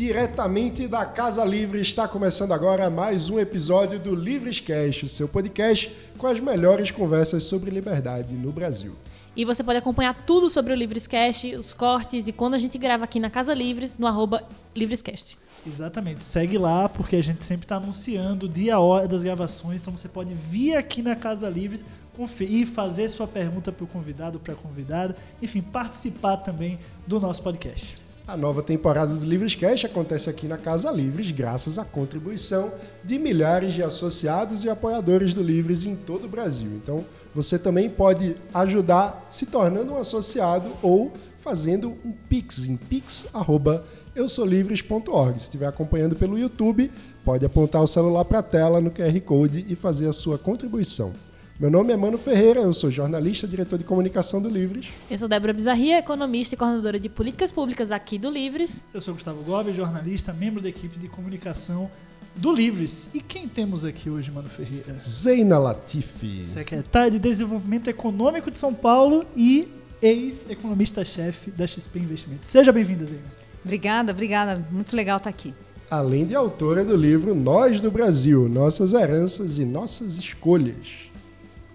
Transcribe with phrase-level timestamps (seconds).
[0.00, 1.78] diretamente da Casa Livre.
[1.78, 6.90] Está começando agora mais um episódio do Livres Cast, o seu podcast com as melhores
[6.90, 8.96] conversas sobre liberdade no Brasil.
[9.36, 13.04] E você pode acompanhar tudo sobre o Livrescast, os cortes e quando a gente grava
[13.04, 14.42] aqui na Casa Livres, no arroba
[14.74, 15.36] Livrescast.
[15.66, 19.82] Exatamente, segue lá porque a gente sempre está anunciando o dia a hora das gravações,
[19.82, 21.84] então você pode vir aqui na Casa Livres,
[22.16, 27.42] conferir, fazer sua pergunta para o convidado, para a convidada, enfim, participar também do nosso
[27.42, 27.98] podcast.
[28.30, 32.72] A nova temporada do Livres Cash acontece aqui na Casa Livres, graças à contribuição
[33.02, 36.70] de milhares de associados e apoiadores do Livres em todo o Brasil.
[36.76, 45.36] Então, você também pode ajudar se tornando um associado ou fazendo um Pix em pix@eusolivres.org.
[45.36, 46.88] Se estiver acompanhando pelo YouTube,
[47.24, 51.12] pode apontar o celular para a tela no QR Code e fazer a sua contribuição.
[51.60, 54.88] Meu nome é Mano Ferreira, eu sou jornalista, diretor de comunicação do Livres.
[55.10, 58.80] Eu sou Débora Bizarria, economista e coordenadora de políticas públicas aqui do Livres.
[58.94, 61.90] Eu sou Gustavo Gomes, jornalista, membro da equipe de comunicação
[62.34, 63.10] do Livres.
[63.12, 64.96] E quem temos aqui hoje, Mano Ferreira?
[65.06, 66.40] Zeina Latifi.
[66.40, 69.68] Secretária de Desenvolvimento Econômico de São Paulo e
[70.00, 72.48] ex-economista-chefe da XP Investimentos.
[72.48, 73.34] Seja bem-vinda, Zeina.
[73.62, 74.66] Obrigada, obrigada.
[74.70, 75.52] Muito legal estar aqui.
[75.90, 81.09] Além de autora do livro Nós do Brasil, Nossas Heranças e Nossas Escolhas.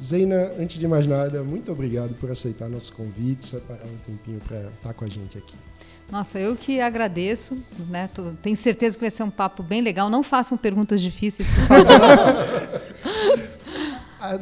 [0.06, 4.70] Zeina, antes de mais nada, muito obrigado por aceitar nosso convite, separar um tempinho para
[4.70, 5.56] estar com a gente aqui.
[6.12, 7.58] Nossa, eu que agradeço,
[7.90, 8.08] né?
[8.14, 10.08] Tô, tenho certeza que vai ser um papo bem legal.
[10.08, 11.86] Não façam perguntas difíceis, por favor.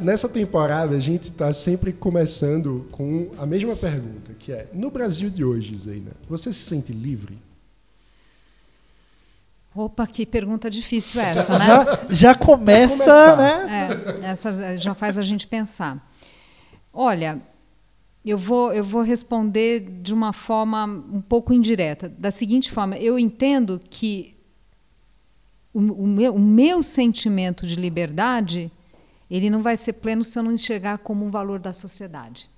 [0.00, 5.30] Nessa temporada, a gente está sempre começando com a mesma pergunta, que é: no Brasil
[5.30, 7.38] de hoje, Zeina, você se sente livre?
[9.74, 11.66] Opa, que pergunta difícil essa, né?
[11.66, 14.20] Já, já começa, né?
[14.22, 16.10] É, essa já faz a gente pensar.
[16.92, 17.42] Olha,
[18.24, 22.08] eu vou, eu vou responder de uma forma um pouco indireta.
[22.08, 24.36] Da seguinte forma, eu entendo que
[25.72, 28.70] o, o, meu, o meu sentimento de liberdade
[29.28, 32.48] ele não vai ser pleno se eu não enxergar como um valor da sociedade.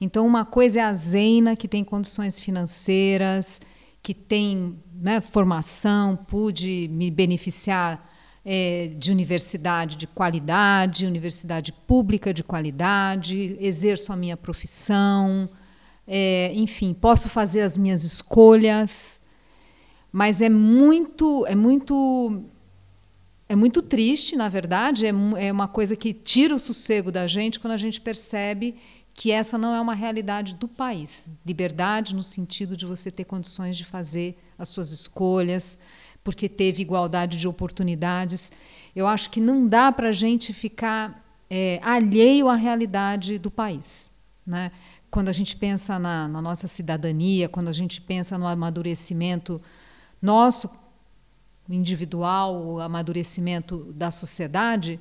[0.00, 3.60] Então, uma coisa é a Zeina, que tem condições financeiras,
[4.10, 8.10] que tem né, formação, pude me beneficiar
[8.44, 15.48] é, de universidade de qualidade, universidade pública de qualidade, exerço a minha profissão,
[16.08, 19.22] é, enfim, posso fazer as minhas escolhas,
[20.10, 22.42] mas é muito, é muito,
[23.48, 27.60] é muito triste, na verdade, é, é uma coisa que tira o sossego da gente
[27.60, 28.74] quando a gente percebe
[29.14, 31.30] que essa não é uma realidade do país.
[31.44, 35.78] Liberdade no sentido de você ter condições de fazer as suas escolhas,
[36.22, 38.52] porque teve igualdade de oportunidades.
[38.94, 44.10] Eu acho que não dá para a gente ficar é, alheio à realidade do país.
[44.46, 44.70] Né?
[45.10, 49.60] Quando a gente pensa na, na nossa cidadania, quando a gente pensa no amadurecimento
[50.20, 50.70] nosso,
[51.68, 55.00] individual, o amadurecimento da sociedade,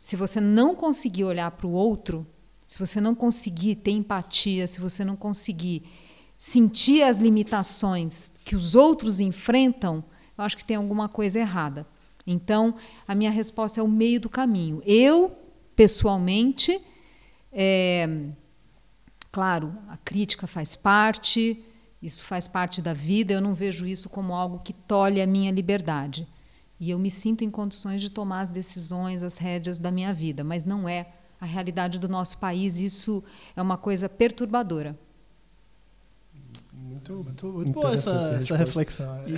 [0.00, 2.26] se você não conseguir olhar para o outro,
[2.70, 5.82] se você não conseguir ter empatia, se você não conseguir
[6.38, 10.04] sentir as limitações que os outros enfrentam,
[10.38, 11.84] eu acho que tem alguma coisa errada.
[12.24, 12.76] Então,
[13.08, 14.80] a minha resposta é o meio do caminho.
[14.86, 15.36] Eu,
[15.74, 16.80] pessoalmente,
[17.50, 18.08] é,
[19.32, 21.64] claro, a crítica faz parte,
[22.00, 25.50] isso faz parte da vida, eu não vejo isso como algo que tolhe a minha
[25.50, 26.24] liberdade.
[26.78, 30.44] E eu me sinto em condições de tomar as decisões, as rédeas da minha vida,
[30.44, 33.24] mas não é a realidade do nosso país, isso
[33.56, 34.96] é uma coisa perturbadora.
[36.72, 39.22] Muito, muito, muito boa essa, essa reflexão.
[39.26, 39.34] E,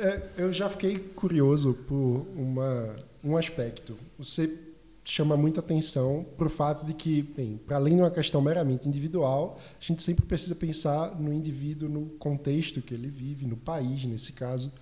[0.00, 2.94] é, eu já fiquei curioso por uma,
[3.24, 3.98] um aspecto.
[4.18, 4.72] Você
[5.04, 8.88] chama muita atenção para o fato de que, bem, para além de uma questão meramente
[8.88, 14.04] individual, a gente sempre precisa pensar no indivíduo, no contexto que ele vive, no país,
[14.04, 14.72] nesse caso.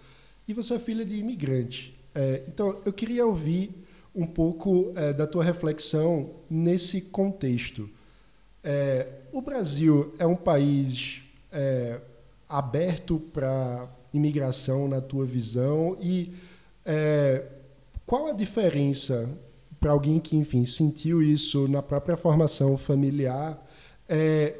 [0.46, 1.96] E você é filha de imigrante.
[2.14, 3.72] É, então, eu queria ouvir
[4.14, 7.88] um pouco é, da tua reflexão nesse contexto.
[8.62, 12.00] É, o Brasil é um país é,
[12.48, 16.32] aberto para imigração na tua visão e
[16.84, 17.44] é,
[18.04, 19.30] qual a diferença
[19.78, 23.66] para alguém que enfim sentiu isso na própria formação familiar
[24.08, 24.56] é,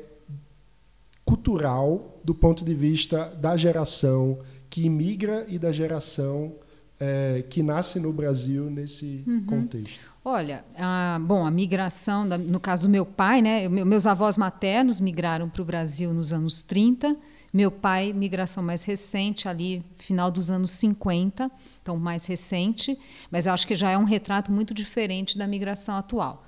[1.24, 4.38] cultural do ponto de vista da geração
[4.70, 6.54] que imigra e da geração
[7.00, 9.44] é, que nasce no Brasil nesse uhum.
[9.46, 10.10] contexto?
[10.22, 15.00] Olha, a, bom, a migração, da, no caso do meu pai, né, meus avós maternos
[15.00, 17.16] migraram para o Brasil nos anos 30,
[17.52, 21.50] meu pai, migração mais recente, ali, final dos anos 50,
[21.82, 22.98] então mais recente,
[23.30, 26.46] mas acho que já é um retrato muito diferente da migração atual.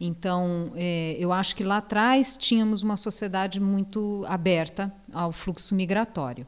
[0.00, 6.44] Então, é, eu acho que lá atrás tínhamos uma sociedade muito aberta ao fluxo migratório.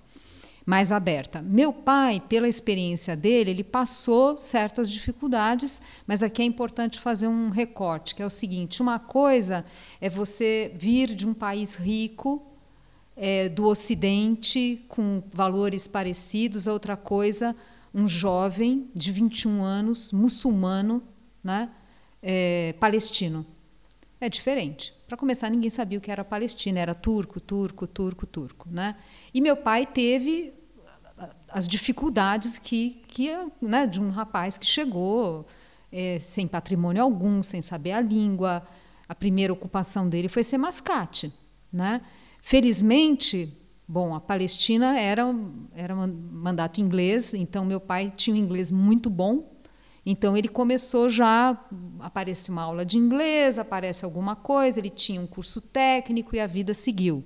[0.64, 1.43] Mais aberta.
[1.43, 7.50] Meu pai, pela experiência dele, ele passou certas dificuldades, mas aqui é importante fazer um
[7.50, 9.64] recorte, que é o seguinte: uma coisa
[10.00, 12.43] é você vir de um país rico,
[13.16, 17.55] é, do Ocidente, com valores parecidos, outra coisa,
[17.94, 21.02] um jovem de 21 anos, muçulmano,
[21.43, 21.70] né,
[22.22, 23.46] é, palestino.
[24.25, 24.94] É diferente.
[25.06, 28.71] Para começar, ninguém sabia o que era Palestina, era turco, turco, turco, turco.
[28.71, 28.97] Né?
[29.35, 30.55] E meu pai teve
[31.47, 33.29] as dificuldades que, que
[33.61, 35.47] né, de um rapaz que chegou
[35.93, 38.67] é, sem patrimônio algum, sem saber a língua.
[39.06, 41.31] A primeira ocupação dele foi ser mascate.
[41.71, 42.00] Né?
[42.41, 43.55] Felizmente,
[43.87, 45.23] bom, a Palestina era,
[45.75, 49.53] era mandato inglês, então meu pai tinha um inglês muito bom,
[50.06, 51.58] então ele começou já
[52.00, 56.46] aparece uma aula de inglês, aparece alguma coisa, ele tinha um curso técnico e a
[56.46, 57.24] vida seguiu.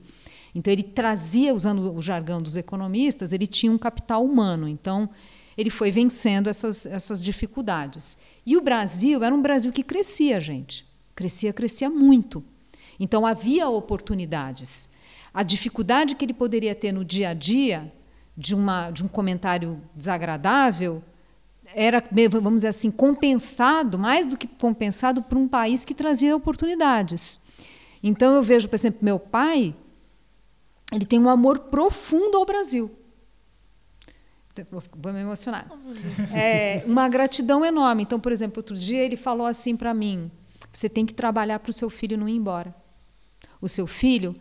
[0.55, 4.69] Então ele trazia, usando o jargão dos economistas, ele tinha um capital humano.
[4.69, 5.11] Então
[5.57, 8.17] ele foi vencendo essas, essas dificuldades.
[8.47, 10.87] E o Brasil era um Brasil que crescia, gente.
[11.15, 12.45] Crescia, crescia muito.
[12.99, 14.91] Então havia oportunidades.
[15.35, 17.93] A dificuldade que ele poderia ter no dia a dia
[18.37, 21.03] de, uma, de um comentário desagradável
[21.75, 27.41] era, vamos dizer assim, compensado, mais do que compensado, por um país que trazia oportunidades.
[28.03, 29.75] Então eu vejo, por exemplo, meu pai,
[30.93, 32.91] ele tem um amor profundo ao Brasil.
[34.97, 35.71] Vou me emocionar.
[36.35, 38.03] É, uma gratidão enorme.
[38.03, 40.31] Então, por exemplo, outro dia ele falou assim para mim:
[40.73, 42.75] você tem que trabalhar para o seu filho não ir embora.
[43.61, 44.35] O seu filho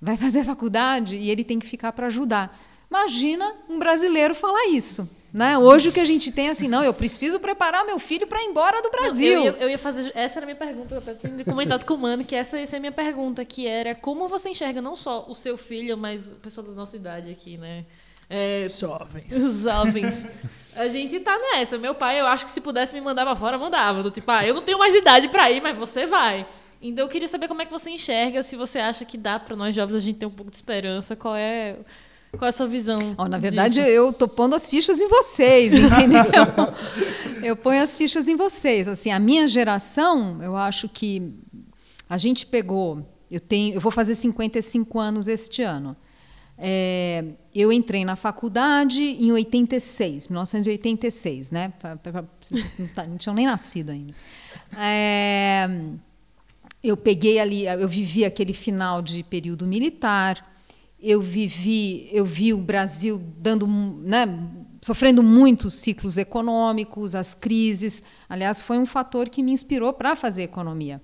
[0.00, 2.58] vai fazer faculdade e ele tem que ficar para ajudar.
[2.90, 5.08] Imagina um brasileiro falar isso.
[5.32, 5.58] Né?
[5.58, 8.42] Hoje o que a gente tem é assim, não, eu preciso preparar meu filho para
[8.42, 9.34] ir embora do Brasil.
[9.34, 11.94] Não, eu, ia, eu, ia, fazer, essa era a minha pergunta, eu tinha comentado com
[11.94, 14.96] o Mano, que essa, essa é a minha pergunta, que era como você enxerga não
[14.96, 17.84] só o seu filho, mas o pessoal da nossa idade aqui, né?
[18.30, 19.32] É, jovens.
[19.32, 20.28] Os jovens.
[20.76, 21.78] A gente tá nessa.
[21.78, 24.02] Meu pai, eu acho que se pudesse me mandar pra fora, mandava.
[24.02, 26.46] Do tipo, ah, eu não tenho mais idade para ir, mas você vai.
[26.80, 29.56] Então eu queria saber como é que você enxerga, se você acha que dá para
[29.56, 31.76] nós jovens a gente ter um pouco de esperança, qual é
[32.36, 33.14] qual é a sua visão?
[33.16, 33.88] Oh, na verdade, disso?
[33.88, 36.22] eu tô pondo as fichas em vocês, entendeu?
[37.42, 38.86] eu ponho as fichas em vocês.
[38.86, 41.32] Assim, a minha geração, eu acho que
[42.08, 43.06] a gente pegou.
[43.30, 45.96] Eu tenho, eu vou fazer 55 anos este ano.
[46.60, 51.72] É, eu entrei na faculdade em 86, 1986, né?
[51.80, 54.12] Tá, não tinham nem nascido ainda.
[54.76, 55.68] É,
[56.82, 60.44] eu peguei ali, eu vivi aquele final de período militar
[61.00, 64.26] eu vivi, eu vi o Brasil dando, né,
[64.82, 68.02] sofrendo muitos ciclos econômicos, as crises.
[68.28, 71.00] Aliás, foi um fator que me inspirou para fazer economia.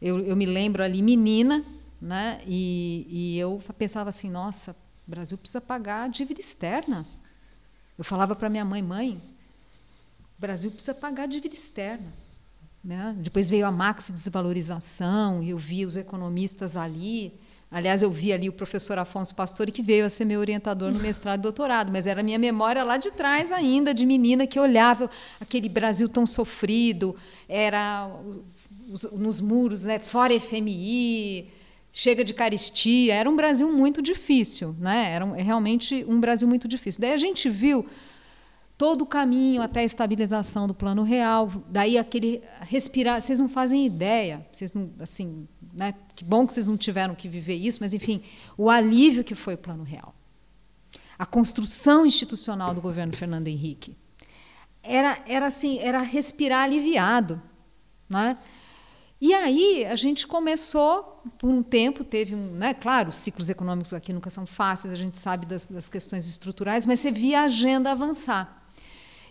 [0.00, 1.64] Eu, eu, me lembro ali menina,
[2.00, 4.72] né, e, e eu pensava assim, nossa,
[5.06, 7.06] o Brasil precisa pagar a dívida externa.
[7.96, 9.22] Eu falava para minha mãe, mãe,
[10.36, 12.12] o Brasil precisa pagar a dívida externa.
[12.84, 13.14] Né?
[13.18, 17.38] Depois veio a maxi desvalorização e eu vi os economistas ali
[17.72, 21.00] Aliás, eu vi ali o professor Afonso Pastore, que veio a ser meu orientador no
[21.00, 25.08] mestrado e doutorado, mas era minha memória lá de trás ainda, de menina que olhava
[25.40, 27.16] aquele Brasil tão sofrido,
[27.48, 28.10] era
[29.12, 31.48] nos muros, né, fora FMI,
[31.92, 35.12] chega de caristia, era um Brasil muito difícil, né?
[35.12, 37.02] era realmente um Brasil muito difícil.
[37.02, 37.86] Daí a gente viu
[38.78, 43.86] todo o caminho até a estabilização do plano real, daí aquele respirar, vocês não fazem
[43.86, 45.94] ideia, vocês não, assim, né?
[46.14, 48.22] Que bom que vocês não tiveram que viver isso, mas enfim,
[48.56, 50.14] o alívio que foi o plano real.
[51.18, 53.96] A construção institucional do governo Fernando Henrique
[54.82, 57.40] era era assim, era respirar aliviado,
[58.08, 58.38] né?
[59.24, 62.54] E aí a gente começou, por um tempo, teve um.
[62.54, 66.28] Né, claro, os ciclos econômicos aqui nunca são fáceis, a gente sabe das, das questões
[66.28, 68.66] estruturais, mas você via a agenda avançar.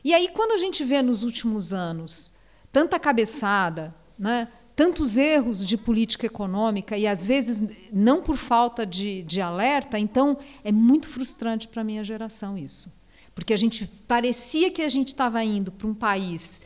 [0.02, 2.32] E aí, quando a gente vê nos últimos anos
[2.72, 9.24] tanta cabeçada, né, tantos erros de política econômica e às vezes não por falta de,
[9.24, 12.92] de alerta, então é muito frustrante para a minha geração isso.
[13.34, 16.62] Porque a gente parecia que a gente estava indo para um país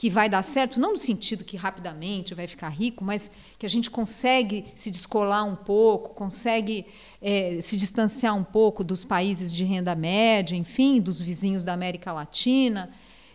[0.00, 3.68] que vai dar certo, não no sentido que rapidamente vai ficar rico, mas que a
[3.68, 6.86] gente consegue se descolar um pouco, consegue
[7.20, 12.14] é, se distanciar um pouco dos países de renda média, enfim, dos vizinhos da América
[12.14, 12.90] Latina.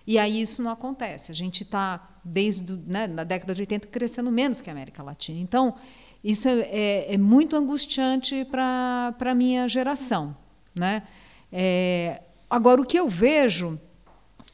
[0.07, 1.31] E aí isso não acontece.
[1.31, 5.39] A gente está, desde né, na década de 80, crescendo menos que a América Latina.
[5.39, 5.75] Então,
[6.23, 10.35] isso é, é, é muito angustiante para a minha geração.
[10.77, 11.03] Né?
[11.51, 13.79] É, agora, o que eu vejo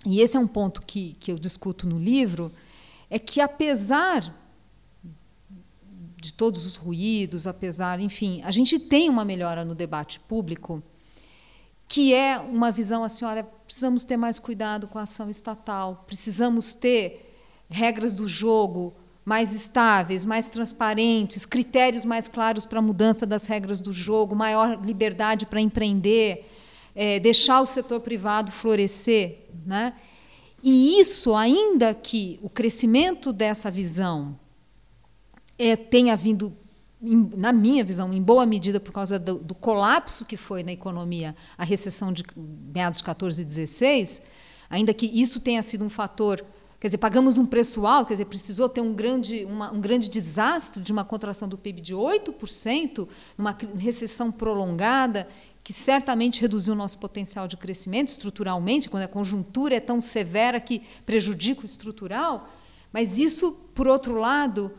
[0.06, 2.52] e esse é um ponto que, que eu discuto no livro,
[3.10, 4.36] é que apesar
[6.20, 10.82] de todos os ruídos, apesar, enfim, a gente tem uma melhora no debate público
[11.92, 16.74] que é uma visão assim, olha, precisamos ter mais cuidado com a ação estatal, precisamos
[16.74, 17.36] ter
[17.70, 18.94] regras do jogo
[19.26, 24.82] mais estáveis, mais transparentes, critérios mais claros para a mudança das regras do jogo, maior
[24.82, 26.50] liberdade para empreender,
[26.96, 29.50] é, deixar o setor privado florescer.
[29.66, 29.94] Né?
[30.64, 34.40] E isso, ainda que o crescimento dessa visão
[35.60, 36.56] é, tenha vindo,
[37.02, 40.72] em, na minha visão, em boa medida por causa do, do, colapso que foi na
[40.72, 42.24] economia a recessão de
[42.74, 44.22] meados de 14 e 16,
[44.70, 46.46] ainda que isso tenha sido um fator
[46.82, 50.10] Quer dizer, pagamos um preço alto, quer dizer, precisou ter um grande, uma, um grande
[50.10, 55.28] desastre de uma contração do PIB de 8%, uma recessão prolongada,
[55.64, 60.60] que certamente reduziu o nosso potencial de crescimento estruturalmente, quando a conjuntura é tão severa
[60.60, 62.50] que prejudica o estrutural.
[62.92, 64.72] Mas isso, por outro lado,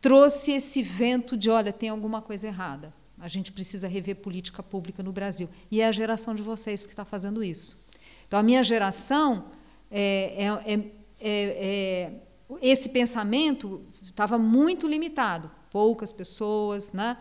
[0.00, 2.92] trouxe esse vento de: olha, tem alguma coisa errada.
[3.18, 5.48] A gente precisa rever política pública no Brasil.
[5.70, 7.84] E é a geração de vocês que está fazendo isso.
[8.26, 9.46] Então, a minha geração
[9.90, 12.12] é, é, é é,
[12.50, 17.16] é, esse pensamento estava muito limitado, poucas pessoas, né?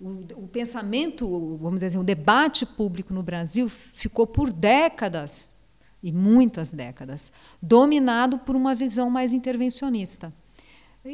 [0.00, 5.52] O, o, pensamento, vamos dizer assim, o debate público no Brasil ficou por décadas
[6.00, 10.32] e muitas décadas dominado por uma visão mais intervencionista.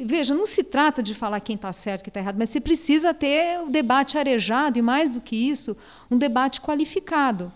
[0.05, 3.15] Veja, não se trata de falar quem está certo, quem está errado, mas você precisa
[3.15, 5.77] ter o debate arejado e mais do que isso,
[6.11, 7.53] um debate qualificado,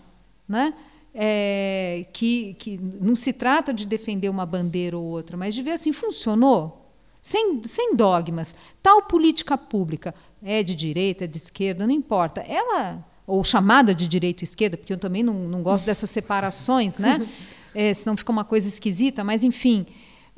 [0.47, 0.73] né?
[1.13, 5.71] é, que, que não se trata de defender uma bandeira ou outra, mas de ver
[5.71, 6.85] assim, funcionou?
[7.21, 8.55] Sem, sem dogmas.
[8.81, 12.41] Tal política pública é de direita, é de esquerda, não importa.
[12.41, 16.97] Ela, ou chamada de direita e esquerda, porque eu também não, não gosto dessas separações,
[16.97, 17.25] né?
[17.75, 19.85] É, senão fica uma coisa esquisita, mas enfim,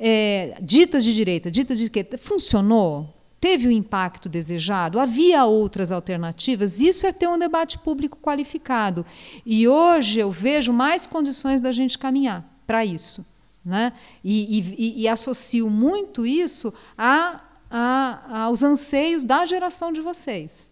[0.04, 3.22] é, ditas de direita, ditas de esquerda, funcionou?
[3.42, 5.00] teve o impacto desejado?
[5.00, 6.80] Havia outras alternativas?
[6.80, 9.04] Isso é ter um debate público qualificado.
[9.44, 13.26] E hoje eu vejo mais condições da gente caminhar para isso.
[13.64, 13.92] Né?
[14.22, 20.70] E, e, e, associo muito isso a, a, aos anseios da geração de vocês.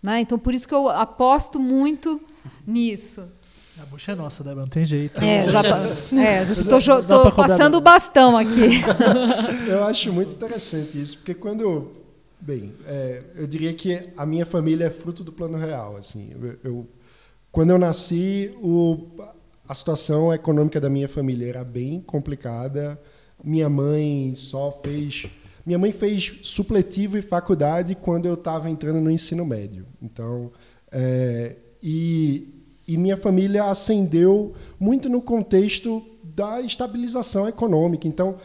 [0.00, 0.20] Né?
[0.20, 2.20] Então, por isso que eu aposto muito
[2.64, 3.28] nisso.
[3.80, 5.20] A bucha é nossa, Débora, não tem jeito.
[5.22, 5.60] É, já
[6.16, 8.80] é, estou passando o bastão aqui.
[9.68, 12.04] Eu acho muito interessante isso, porque quando
[12.44, 15.96] Bem, é, eu diria que a minha família é fruto do plano real.
[15.96, 16.88] Assim, eu, eu
[17.50, 19.08] quando eu nasci, o,
[19.66, 23.00] a situação econômica da minha família era bem complicada.
[23.42, 25.24] Minha mãe só fez,
[25.64, 29.86] minha mãe fez supletivo e faculdade quando eu estava entrando no ensino médio.
[30.02, 30.52] Então,
[30.92, 32.53] é, e,
[32.86, 38.06] e minha família ascendeu muito no contexto da estabilização econômica.
[38.06, 38.36] Então,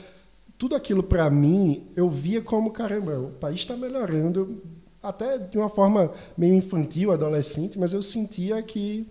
[0.58, 4.55] tudo aquilo para mim eu via como caramba, o país está melhorando,
[5.01, 9.08] até de uma forma meio infantil, adolescente, mas eu sentia que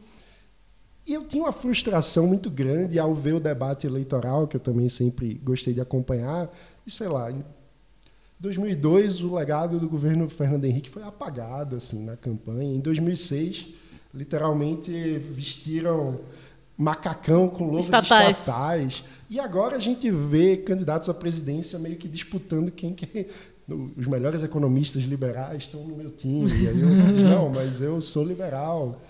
[1.06, 4.90] e eu tinha uma frustração muito grande ao ver o debate eleitoral, que eu também
[4.90, 6.54] sempre gostei de acompanhar,
[6.86, 7.42] e sei lá, em
[8.38, 12.74] 2002 o legado do governo Fernando Henrique foi apagado assim na campanha.
[12.74, 13.68] Em 2006,
[14.12, 16.20] literalmente vestiram
[16.76, 18.38] macacão com logos estatais.
[18.38, 19.04] estatais.
[19.28, 23.26] E agora a gente vê candidatos à presidência meio que disputando quem que
[23.96, 26.50] os melhores economistas liberais estão no meu time.
[26.50, 29.00] E aí eu digo, não, mas eu sou liberal.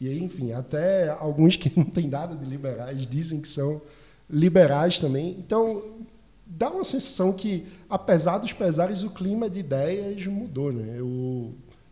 [0.00, 3.80] E aí, enfim, até alguns que não têm nada de liberais dizem que são
[4.30, 5.36] liberais também.
[5.38, 5.82] Então,
[6.46, 10.72] dá uma sensação que, apesar dos pesares, o clima de ideias mudou.
[10.72, 10.94] Né?
[10.96, 11.06] Eu,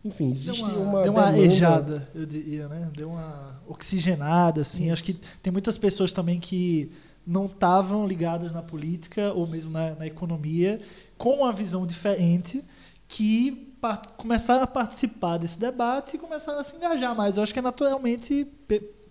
[0.07, 2.89] enfim, existe deu uma, uma Deu uma ejada, eu diria, né?
[2.95, 4.85] Deu uma oxigenada, assim.
[4.85, 4.93] Isso.
[4.93, 6.91] Acho que tem muitas pessoas também que
[7.25, 10.79] não estavam ligadas na política ou mesmo na, na economia,
[11.17, 12.63] com uma visão diferente,
[13.07, 13.73] que
[14.15, 17.37] começaram a participar desse debate e começaram a se engajar mais.
[17.37, 18.47] Eu acho que é naturalmente,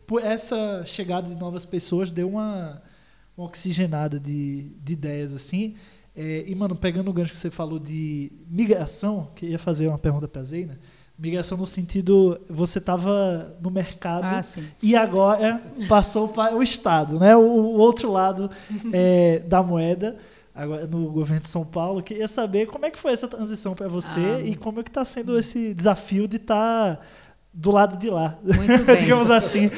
[0.06, 2.82] por essa chegada de novas pessoas, deu uma,
[3.36, 5.76] uma oxigenada de, de ideias assim.
[6.16, 9.98] É, e, mano, pegando o gancho que você falou de migração, que ia fazer uma
[9.98, 10.78] pergunta para a Zeina,
[11.18, 14.42] Migração no sentido, você estava no mercado ah,
[14.82, 17.34] e agora passou para o Estado, né?
[17.34, 18.50] o, o outro lado
[18.92, 20.18] é, da moeda,
[20.54, 22.02] agora no governo de São Paulo.
[22.02, 24.90] Queria saber como é que foi essa transição para você ah, e como é que
[24.90, 26.96] está sendo esse desafio de estar...
[26.96, 27.02] Tá
[27.58, 28.36] do lado de lá.
[28.44, 28.96] Muito bem.
[28.96, 29.70] Digamos assim.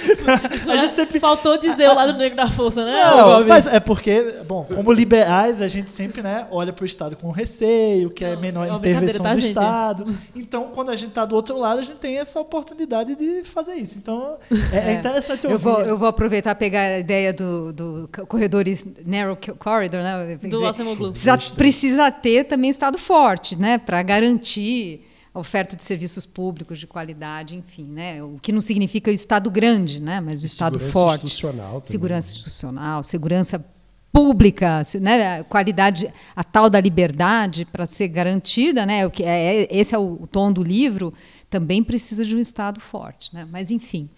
[0.68, 2.92] a gente sempre faltou dizer o lado negro da força, né?
[2.92, 7.14] Não, mas é porque, bom, como liberais, a gente sempre, né, olha para o Estado
[7.14, 9.50] com receio, que é menor é intervenção tá, do gente?
[9.50, 10.06] Estado.
[10.34, 13.74] Então, quando a gente está do outro lado, a gente tem essa oportunidade de fazer
[13.74, 13.96] isso.
[13.96, 14.36] Então,
[14.72, 14.90] é, é.
[14.90, 15.54] é interessante ouvir.
[15.54, 18.64] Eu vou, eu vou aproveitar pegar a ideia do, do corredor
[19.06, 20.36] narrow corridor, né?
[20.36, 25.07] Do dizer, precisa, precisa ter também Estado forte, né, para garantir
[25.38, 28.22] oferta de serviços públicos de qualidade, enfim, né?
[28.22, 30.20] O que não significa o Estado grande, né?
[30.20, 31.26] Mas o Estado segurança forte.
[31.26, 31.90] Institucional também.
[31.90, 33.64] Segurança institucional, segurança
[34.12, 35.42] pública, né?
[35.44, 39.06] Qualidade, a tal da liberdade para ser garantida, né?
[39.06, 41.12] O que é, é, esse é o tom do livro.
[41.48, 43.46] Também precisa de um Estado forte, né?
[43.50, 44.08] Mas enfim,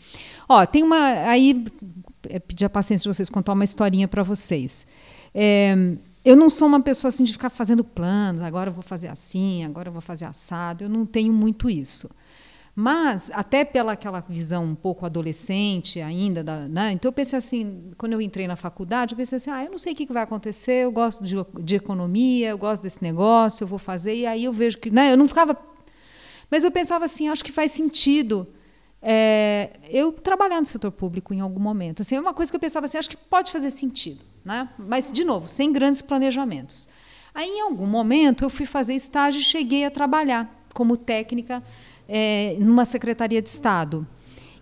[0.48, 1.64] ó, tem uma aí
[2.28, 4.86] é, pedir a paciência de vocês contar uma historinha para vocês.
[5.34, 9.08] É, eu não sou uma pessoa assim de ficar fazendo planos, agora eu vou fazer
[9.08, 10.84] assim, agora eu vou fazer assado.
[10.84, 12.10] Eu não tenho muito isso.
[12.74, 16.92] Mas, até pela aquela visão um pouco adolescente ainda, da, né?
[16.92, 19.78] então eu pensei assim, quando eu entrei na faculdade, eu pensei assim, ah, eu não
[19.78, 23.68] sei o que vai acontecer, eu gosto de, de economia, eu gosto desse negócio, eu
[23.68, 25.56] vou fazer, e aí eu vejo que, né, eu não ficava...
[26.50, 28.46] Mas eu pensava assim, acho que faz sentido
[29.02, 32.02] é, eu trabalhar no setor público em algum momento.
[32.02, 34.24] Assim, é uma coisa que eu pensava assim, acho que pode fazer sentido.
[34.44, 34.68] Né?
[34.78, 36.88] Mas, de novo, sem grandes planejamentos.
[37.34, 41.62] Aí, em algum momento, eu fui fazer estágio e cheguei a trabalhar como técnica
[42.08, 44.06] é, numa secretaria de Estado.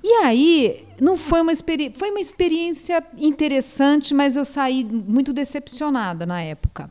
[0.03, 1.53] E aí, não foi uma,
[1.95, 6.91] foi uma experiência interessante, mas eu saí muito decepcionada na época.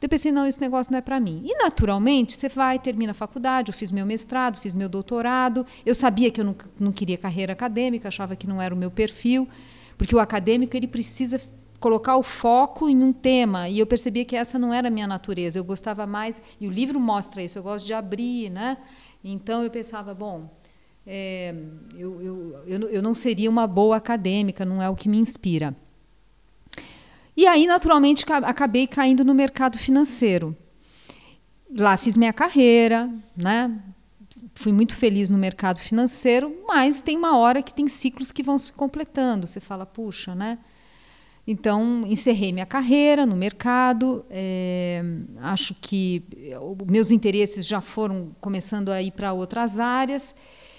[0.00, 1.42] Eu pensei, não, esse negócio não é para mim.
[1.44, 5.64] E, naturalmente, você vai, termina a faculdade, eu fiz meu mestrado, fiz meu doutorado.
[5.86, 8.90] Eu sabia que eu não, não queria carreira acadêmica, achava que não era o meu
[8.90, 9.48] perfil,
[9.96, 11.40] porque o acadêmico ele precisa
[11.82, 13.68] colocar o foco em um tema.
[13.68, 15.58] E eu percebia que essa não era a minha natureza.
[15.58, 18.78] Eu gostava mais e o livro mostra isso eu gosto de abrir né?
[19.22, 20.48] Então eu pensava bom
[21.04, 21.54] é,
[21.96, 25.76] eu, eu, eu, eu não seria uma boa acadêmica não é o que me inspira.
[27.36, 30.56] E aí naturalmente acabei caindo no mercado financeiro.
[31.76, 33.76] Lá fiz minha carreira né?
[34.54, 38.56] Fui muito feliz no mercado financeiro mas tem uma hora que tem ciclos que vão
[38.56, 39.46] se completando.
[39.46, 40.58] Você fala puxa né
[41.46, 44.24] então, encerrei minha carreira no mercado.
[44.30, 45.02] É,
[45.40, 46.22] acho que
[46.86, 50.34] meus interesses já foram começando a ir para outras áreas.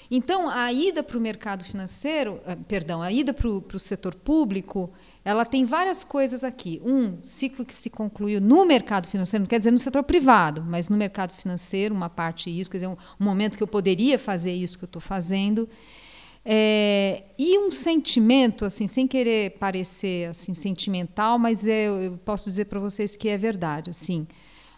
[0.09, 4.91] Então, a ida para o mercado financeiro, eh, perdão, a ida para o setor público,
[5.25, 6.79] ela tem várias coisas aqui.
[6.85, 10.87] Um, ciclo que se concluiu no mercado financeiro, não quer dizer no setor privado, mas
[10.87, 14.53] no mercado financeiro, uma parte isso, quer dizer, um, um momento que eu poderia fazer
[14.53, 15.67] isso que eu estou fazendo.
[16.45, 22.65] É, e um sentimento, assim, sem querer parecer assim sentimental, mas é, eu posso dizer
[22.65, 24.27] para vocês que é verdade, assim,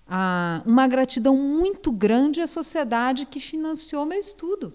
[0.07, 4.73] a, uma gratidão muito grande à sociedade que financiou meu estudo,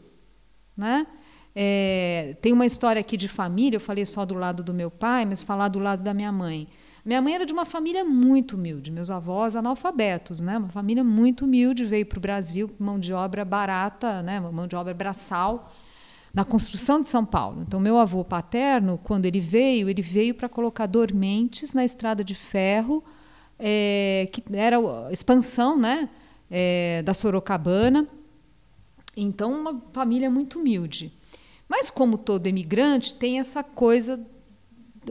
[0.76, 1.06] né?
[1.54, 5.24] É, tem uma história aqui de família, eu falei só do lado do meu pai,
[5.24, 6.68] mas falar do lado da minha mãe.
[7.04, 10.58] Minha mãe era de uma família muito humilde, meus avós analfabetos, né?
[10.58, 14.38] Uma família muito humilde, veio para o Brasil, mão de obra barata, né?
[14.40, 15.72] Mão de obra braçal
[16.32, 17.62] na construção de São Paulo.
[17.62, 22.34] Então, meu avô paterno, quando ele veio, ele veio para colocar dormentes na estrada de
[22.34, 23.02] ferro,
[23.58, 26.08] é, que era a expansão né,
[26.50, 28.08] é, da Sorocabana.
[29.16, 31.12] Então, uma família muito humilde.
[31.68, 34.20] Mas, como todo imigrante, tem essa coisa.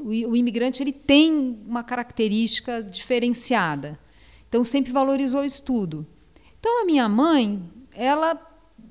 [0.02, 4.00] O, imigrante ele tem uma característica diferenciada.
[4.48, 6.08] Então, sempre valorizou o estudo.
[6.60, 7.62] Então, a minha mãe,
[7.94, 8.49] ela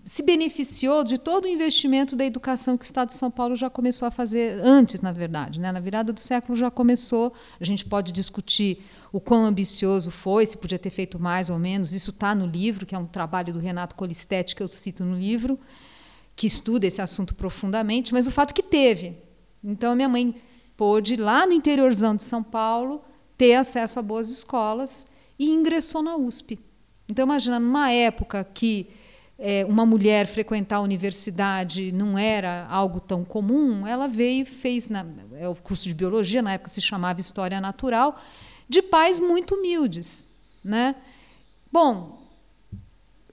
[0.09, 3.69] se beneficiou de todo o investimento da educação que o Estado de São Paulo já
[3.69, 5.61] começou a fazer antes, na verdade.
[5.61, 5.71] Né?
[5.71, 7.35] Na virada do século já começou.
[7.61, 11.93] A gente pode discutir o quão ambicioso foi, se podia ter feito mais ou menos.
[11.93, 15.15] Isso está no livro, que é um trabalho do Renato Colistetti que eu cito no
[15.15, 15.59] livro,
[16.35, 18.15] que estuda esse assunto profundamente.
[18.15, 19.15] Mas o fato que teve.
[19.63, 20.35] Então, minha mãe
[20.75, 23.05] pôde, lá no interiorzão de São Paulo,
[23.37, 25.07] ter acesso a boas escolas
[25.39, 26.59] e ingressou na USP.
[27.07, 28.89] Então, imagina, numa época que
[29.39, 34.89] é, uma mulher frequentar a universidade não era algo tão comum, ela veio e fez
[34.89, 38.21] na, é, o curso de biologia, na época se chamava História Natural,
[38.69, 40.29] de pais muito humildes.
[40.65, 40.97] Né?
[41.71, 42.21] Bom,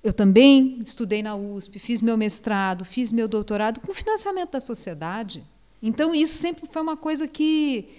[0.03, 5.43] eu também estudei na USP, fiz meu mestrado, fiz meu doutorado com financiamento da sociedade.
[5.81, 7.89] Então, isso sempre foi uma coisa que,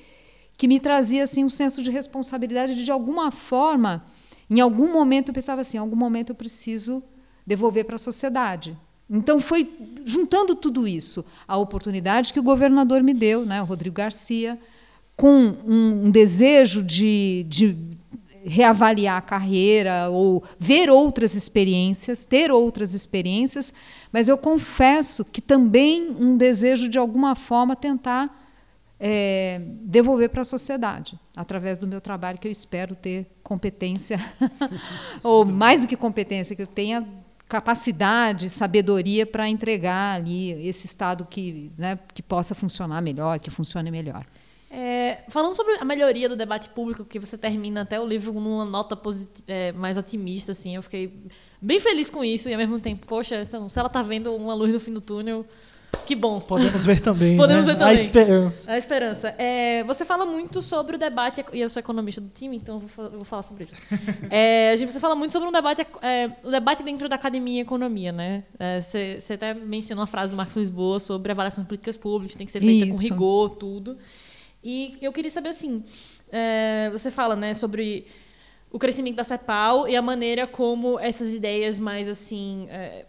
[0.57, 4.07] que me trazia assim, um senso de responsabilidade de, de alguma forma,
[4.49, 7.03] em algum momento eu pensava assim, em algum momento eu preciso
[7.47, 8.77] devolver para a sociedade.
[9.09, 9.71] Então foi
[10.05, 14.59] juntando tudo isso, a oportunidade que o governador me deu, né, o Rodrigo Garcia,
[15.17, 17.77] com um, um desejo de, de
[18.45, 23.73] reavaliar a carreira ou ver outras experiências, ter outras experiências,
[24.13, 28.45] mas eu confesso que também um desejo de alguma forma tentar
[28.99, 34.19] é, devolver para a sociedade através do meu trabalho que eu espero ter competência
[35.23, 37.07] ou mais do que competência que eu tenha
[37.49, 43.91] capacidade, sabedoria para entregar ali esse estado que, né, que possa funcionar melhor, que funcione
[43.91, 44.25] melhor.
[44.69, 48.65] É, falando sobre a melhoria do debate público, que você termina até o livro numa
[48.65, 48.99] nota
[49.47, 51.13] é, mais otimista, assim, eu fiquei
[51.63, 54.55] bem feliz com isso e ao mesmo tempo, poxa, então, se ela está vendo uma
[54.55, 55.47] luz no fim do túnel,
[56.05, 56.41] que bom.
[56.41, 57.37] Podemos ver também.
[57.39, 57.73] Podemos né?
[57.73, 57.93] ver também.
[57.93, 58.71] A esperança.
[58.71, 59.35] A esperança.
[59.39, 63.11] É, você fala muito sobre o debate, e eu sou economista do time, então eu
[63.11, 63.75] vou, falar sobre isso.
[64.31, 68.13] É, você fala muito sobre um debate, é, o debate dentro da academia e economia,
[68.13, 68.45] né?
[68.59, 72.37] É, você, você até mencionou a frase do Marcos Lisboa sobre avaliação de políticas públicas,
[72.37, 73.01] tem que ser feita isso.
[73.01, 73.97] com rigor, tudo.
[74.63, 75.85] E eu queria saber assim,
[76.31, 78.07] é, você fala, né, sobre
[78.71, 83.07] o crescimento da CEPAL e a maneira como essas ideias mais assim é,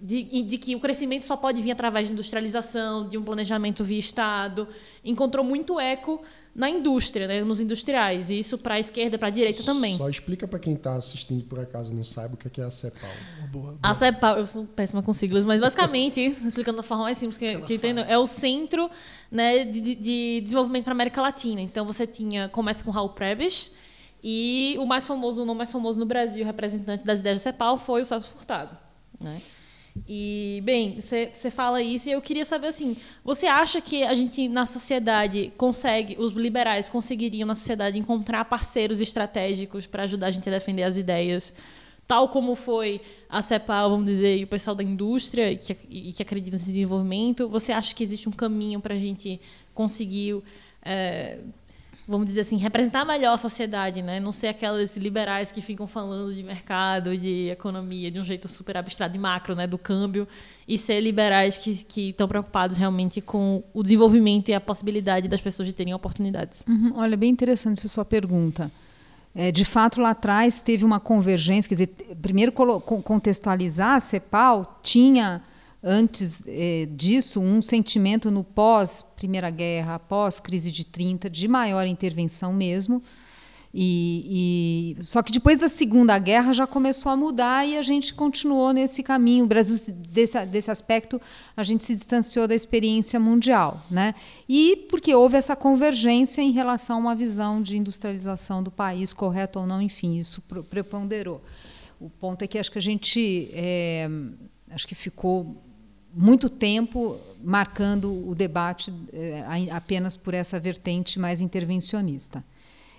[0.00, 3.98] de, de, que o crescimento só pode vir através de industrialização, de um planejamento via
[3.98, 4.66] Estado,
[5.04, 6.22] encontrou muito eco
[6.54, 8.30] na indústria, né, nos industriais.
[8.30, 9.96] E isso para a esquerda, para a direita também.
[9.96, 13.10] Só explica para quem está assistindo por acaso não sabe o que é a CEPAL.
[13.52, 13.78] Boa, boa.
[13.82, 17.60] A CEPAL, eu sou péssima com siglas, mas basicamente, explicando da forma mais simples que,
[17.62, 18.90] que entendo, é o centro
[19.30, 21.60] né, de, de desenvolvimento para a América Latina.
[21.60, 23.70] Então você tinha, começa com Raul Prebisch,
[24.22, 27.78] e o mais famoso, o nome mais famoso no Brasil, representante das ideias da CEPAL,
[27.78, 28.76] foi o Celso Furtado.
[29.18, 29.40] Né?
[30.08, 34.48] E, bem, você fala isso e eu queria saber assim: você acha que a gente
[34.48, 40.48] na sociedade consegue, os liberais conseguiriam na sociedade encontrar parceiros estratégicos para ajudar a gente
[40.48, 41.52] a defender as ideias,
[42.06, 46.22] tal como foi a CEPAL, vamos dizer, e o pessoal da indústria que, e que
[46.22, 47.48] acredita nesse desenvolvimento?
[47.48, 49.40] Você acha que existe um caminho para a gente
[49.74, 50.42] conseguir.
[50.82, 51.38] É,
[52.10, 54.18] vamos dizer assim, representar melhor a sociedade, né?
[54.18, 58.76] Não ser aqueles liberais que ficam falando de mercado, de economia, de um jeito super
[58.76, 59.64] abstrato, de macro, né?
[59.64, 60.26] Do câmbio,
[60.66, 65.40] e ser liberais que, que estão preocupados realmente com o desenvolvimento e a possibilidade das
[65.40, 66.64] pessoas de terem oportunidades.
[66.66, 66.94] Uhum.
[66.96, 68.72] Olha, bem interessante essa sua pergunta.
[69.32, 75.40] É, de fato, lá atrás teve uma convergência, quer dizer, primeiro contextualizar, a CEPAL tinha
[75.82, 83.02] antes eh, disso, um sentimento no pós-Primeira Guerra, pós-crise de 30, de maior intervenção mesmo.
[83.72, 88.12] E, e, só que depois da Segunda Guerra já começou a mudar e a gente
[88.12, 89.44] continuou nesse caminho.
[89.44, 91.20] O Brasil, desse, desse aspecto,
[91.56, 93.80] a gente se distanciou da experiência mundial.
[93.88, 94.14] Né?
[94.48, 99.60] E porque houve essa convergência em relação a uma visão de industrialização do país, correto
[99.60, 101.40] ou não, enfim, isso preponderou.
[102.00, 104.08] O ponto é que acho que a gente é,
[104.70, 105.62] acho que ficou
[106.14, 112.44] muito tempo marcando o debate eh, apenas por essa vertente mais intervencionista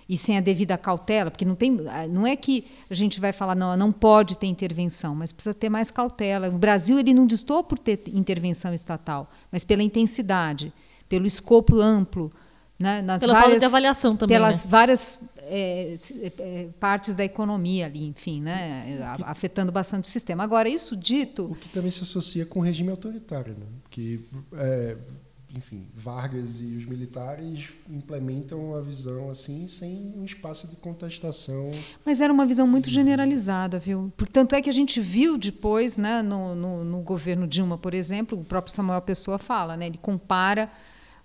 [0.08, 3.32] e sem a devida cautela, porque não tem, ah, não é que a gente vai
[3.32, 6.48] falar não, não pode ter intervenção, mas precisa ter mais cautela.
[6.48, 10.72] O Brasil ele não distou por ter intervenção estatal, mas pela intensidade,
[11.08, 12.32] pelo escopo amplo,
[12.78, 14.70] né, nas pela várias, falta de avaliação também, pelas né?
[14.70, 15.18] várias
[15.54, 15.96] é,
[16.38, 20.42] é, partes da economia ali, enfim, né, que, afetando bastante o sistema.
[20.42, 21.44] Agora, isso dito...
[21.44, 23.66] O que também se associa com o regime autoritário, né?
[23.90, 24.96] que, é,
[25.54, 31.70] enfim, Vargas e os militares implementam a visão assim sem um espaço de contestação.
[32.04, 34.10] Mas era uma visão muito generalizada, viu?
[34.16, 38.40] Portanto, é que a gente viu depois, né, no, no, no governo Dilma, por exemplo,
[38.40, 40.70] o próprio Samuel Pessoa fala, né, ele compara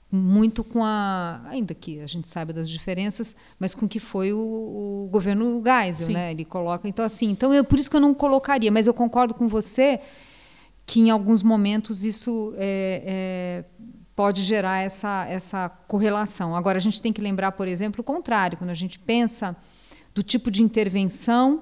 [0.09, 4.37] muito com a ainda que a gente saiba das diferenças mas com que foi o,
[4.37, 6.31] o governo Geisel né?
[6.31, 9.33] Ele coloca então assim então é por isso que eu não colocaria mas eu concordo
[9.33, 9.99] com você
[10.85, 13.65] que em alguns momentos isso é, é,
[14.15, 16.55] pode gerar essa essa correlação.
[16.55, 19.55] Agora a gente tem que lembrar por exemplo o contrário quando a gente pensa
[20.15, 21.61] do tipo de intervenção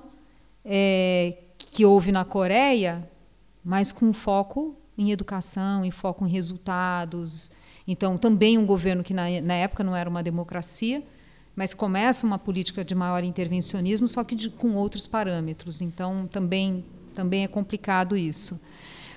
[0.64, 3.10] é, que houve na Coreia
[3.64, 7.50] mas com foco em educação em foco em resultados
[7.88, 11.04] então, também um governo que na, na época não era uma democracia,
[11.56, 15.82] mas começa uma política de maior intervencionismo, só que de, com outros parâmetros.
[15.82, 18.60] Então, também, também é complicado isso.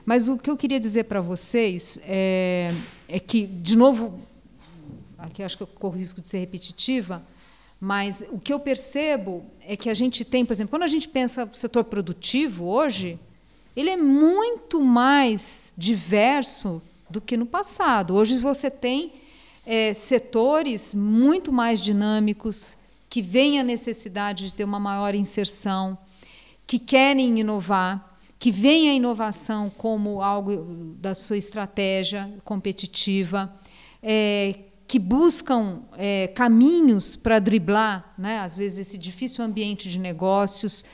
[0.04, 2.74] Mas o que eu queria dizer para vocês é,
[3.08, 4.20] é, que, de novo,
[5.18, 7.22] aqui acho que eu corro o risco de ser repetitiva,
[7.80, 11.08] mas o que eu percebo é que a gente tem, por exemplo, quando a gente
[11.08, 13.18] pensa no setor produtivo hoje,
[13.76, 18.14] ele é muito mais diverso do que no passado.
[18.14, 19.12] Hoje você tem
[19.64, 22.76] é, setores muito mais dinâmicos,
[23.10, 25.96] que veem a necessidade de ter uma maior inserção,
[26.66, 33.52] que querem inovar, que veem a inovação como algo da sua estratégia competitiva,
[34.02, 34.54] é,
[34.86, 40.84] que buscam é, caminhos para driblar, né, às vezes, esse difícil ambiente de negócios.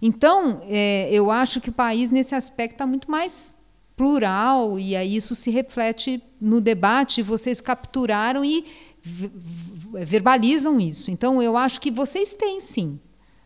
[0.00, 3.54] Então, é, eu acho que o país, nesse aspecto, está muito mais
[4.02, 8.64] plural, e aí isso se reflete no debate, vocês capturaram e
[10.04, 11.08] verbalizam isso.
[11.12, 12.98] Então, eu acho que vocês têm sim.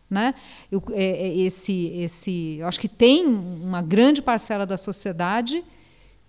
[0.09, 0.33] Né?
[0.71, 5.63] Eu, é, é, esse, esse, eu acho que tem uma grande parcela da sociedade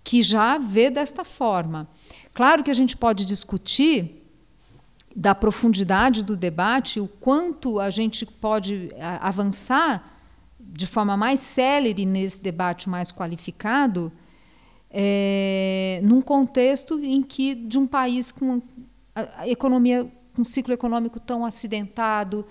[0.05, 1.89] que já vê desta forma.
[2.35, 4.27] Claro que a gente pode discutir
[5.17, 8.91] da profundidade do debate, o quanto a gente pode
[9.23, 10.18] avançar
[10.79, 14.13] de forma mais célere nesse debate mais qualificado,
[14.89, 18.63] é, num contexto em que de um país com
[19.13, 22.47] a, a economia, com um ciclo econômico tão acidentado,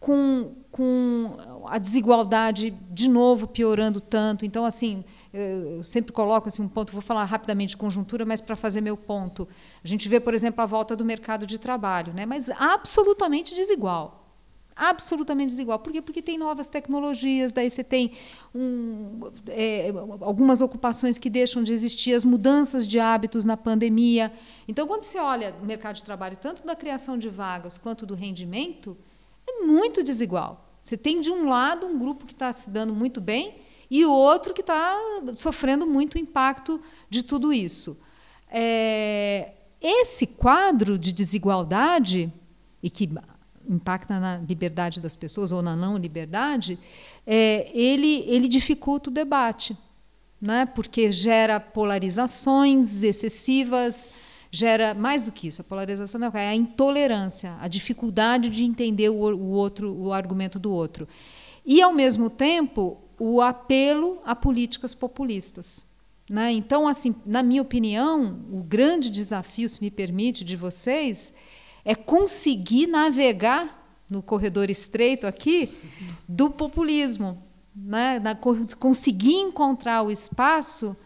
[0.00, 4.44] com, com a desigualdade de novo piorando tanto.
[4.44, 8.56] Então, assim, eu sempre coloco assim um ponto, vou falar rapidamente de conjuntura, mas para
[8.56, 9.46] fazer meu ponto.
[9.84, 12.26] A gente vê, por exemplo, a volta do mercado de trabalho, né?
[12.26, 14.19] mas absolutamente desigual.
[14.74, 15.78] Absolutamente desigual.
[15.78, 16.00] Por quê?
[16.00, 18.12] Porque tem novas tecnologias, daí você tem
[18.54, 24.32] um, é, algumas ocupações que deixam de existir, as mudanças de hábitos na pandemia.
[24.66, 28.14] Então, quando você olha o mercado de trabalho, tanto da criação de vagas quanto do
[28.14, 28.96] rendimento,
[29.46, 30.66] é muito desigual.
[30.82, 33.56] Você tem, de um lado, um grupo que está se dando muito bem
[33.90, 34.98] e o outro que está
[35.34, 36.80] sofrendo muito impacto
[37.10, 38.00] de tudo isso.
[38.48, 42.32] É, esse quadro de desigualdade,
[42.82, 43.08] e que
[43.70, 46.78] impacta na liberdade das pessoas ou na não liberdade,
[47.26, 49.76] é, ele, ele dificulta o debate,
[50.40, 50.66] né?
[50.66, 54.10] porque gera polarizações excessivas,
[54.50, 59.08] gera mais do que isso, a polarização não é a intolerância, a dificuldade de entender
[59.08, 61.06] o, o outro, o argumento do outro.
[61.64, 65.86] E, ao mesmo tempo, o apelo a políticas populistas.
[66.28, 66.52] Né?
[66.52, 71.34] Então, assim, na minha opinião, o grande desafio, se me permite, de vocês
[71.84, 75.72] é conseguir navegar no corredor estreito aqui
[76.28, 77.42] do populismo,
[77.74, 78.18] né?
[78.18, 80.96] Na, conseguir encontrar o espaço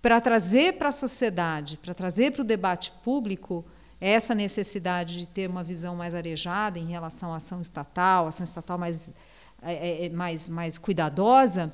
[0.00, 3.64] para trazer para a sociedade, para trazer para o debate público
[4.00, 8.76] essa necessidade de ter uma visão mais arejada em relação à ação estatal, ação estatal
[8.76, 9.12] mais
[9.64, 11.72] é, é, é, mais, mais cuidadosa,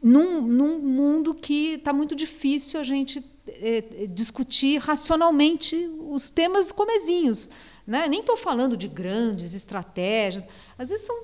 [0.00, 5.76] num, num mundo que está muito difícil a gente é, discutir racionalmente
[6.08, 7.48] os temas comezinhos.
[7.86, 8.08] Né?
[8.08, 10.48] Nem estou falando de grandes estratégias,
[10.78, 11.16] às vezes são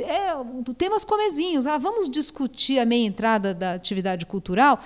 [0.00, 0.32] é,
[0.76, 1.66] temas comezinhos.
[1.66, 4.80] Ah, vamos discutir a meia entrada da atividade cultural.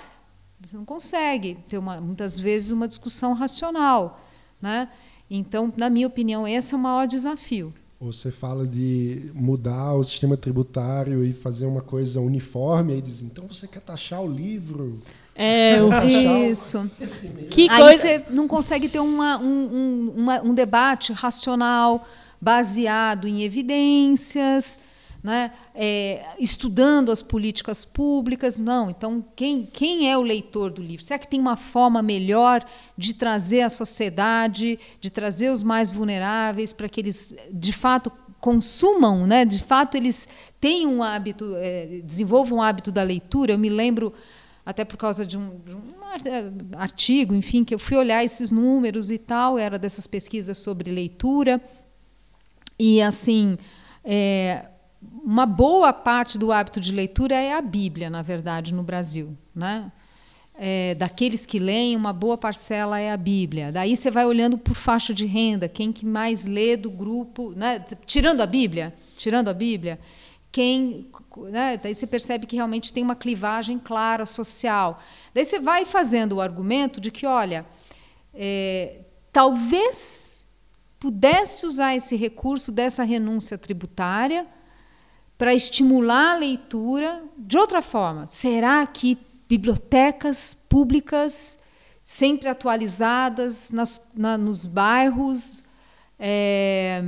[0.61, 4.21] Você não consegue ter uma, muitas vezes uma discussão racional.
[4.61, 4.89] Né?
[5.31, 7.73] Então, na minha opinião, esse é o maior desafio.
[8.01, 13.47] Você fala de mudar o sistema tributário e fazer uma coisa uniforme, aí diz, então
[13.49, 15.01] você quer taxar o livro?
[15.37, 15.79] É,
[16.51, 16.91] isso.
[17.51, 18.03] Que aí coisa...
[18.03, 22.09] você não consegue ter uma, um, um, uma, um debate racional,
[22.41, 24.79] baseado em evidências,
[25.23, 25.53] né?
[25.75, 28.57] É, estudando as políticas públicas.
[28.57, 31.05] Não, então quem, quem é o leitor do livro?
[31.05, 32.65] Será que tem uma forma melhor
[32.97, 39.27] de trazer a sociedade, de trazer os mais vulneráveis para que eles de fato consumam,
[39.27, 39.45] né?
[39.45, 40.29] de fato eles
[40.61, 43.53] tenham um hábito, é, desenvolvam um hábito da leitura?
[43.53, 44.15] Eu me lembro
[44.67, 49.13] até por causa de um, de um, artigo, enfim, que eu fui olhar esses números
[49.13, 51.63] e tal, era dessas pesquisas sobre leitura.
[52.77, 53.57] E assim,
[54.05, 54.67] é,
[55.25, 59.39] uma boa parte do hábito de leitura é a Bíblia, na verdade, no Brasil.
[59.55, 59.93] Né?
[60.59, 63.71] É, daqueles que leem, uma boa parcela é a Bíblia.
[63.71, 67.85] Daí você vai olhando por faixa de renda, quem que mais lê do grupo, né?
[68.05, 70.01] tirando a Bíblia, tirando a Bíblia,
[70.51, 71.11] quem,
[71.51, 71.77] né?
[71.77, 75.01] daí você percebe que realmente tem uma clivagem clara social.
[75.35, 77.67] Daí você vai fazendo o argumento de que, olha,
[78.33, 79.01] é,
[79.33, 80.45] talvez
[80.99, 84.47] pudesse usar esse recurso dessa renúncia tributária
[85.37, 88.27] para estimular a leitura de outra forma.
[88.27, 91.59] Será que bibliotecas públicas
[92.03, 95.65] sempre atualizadas nas, na, nos bairros?
[96.19, 97.03] É,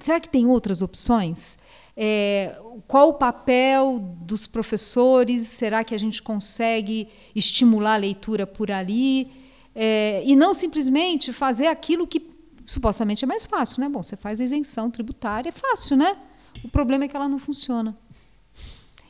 [0.00, 1.58] será que tem outras opções?
[1.96, 5.46] É, qual o papel dos professores?
[5.48, 9.30] Será que a gente consegue estimular a leitura por ali?
[9.74, 12.34] É, e não simplesmente fazer aquilo que
[12.66, 13.88] supostamente é mais fácil, né?
[13.88, 16.16] Bom, você faz a isenção tributária, é fácil, né?
[16.62, 17.96] O problema é que ela não funciona.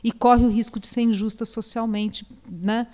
[0.03, 2.25] E corre o risco de ser injusta socialmente.
[2.49, 2.87] Né?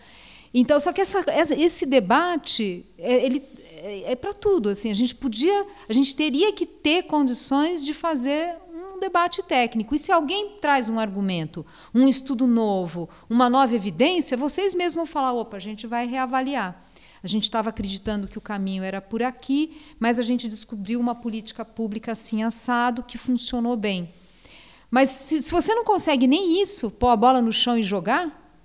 [0.53, 1.23] Então, só que essa,
[1.57, 3.43] esse debate, é, ele
[3.81, 4.69] é, é para tudo.
[4.69, 8.55] Assim, a gente podia, a gente teria que ter condições de fazer
[9.01, 9.93] debate técnico.
[9.93, 15.05] E se alguém traz um argumento, um estudo novo, uma nova evidência, vocês mesmos vão
[15.05, 16.87] falar: opa, a gente vai reavaliar.
[17.23, 21.13] A gente estava acreditando que o caminho era por aqui, mas a gente descobriu uma
[21.13, 24.11] política pública assim assado que funcionou bem.
[24.89, 28.55] Mas se, se você não consegue nem isso, pôr a bola no chão e jogar,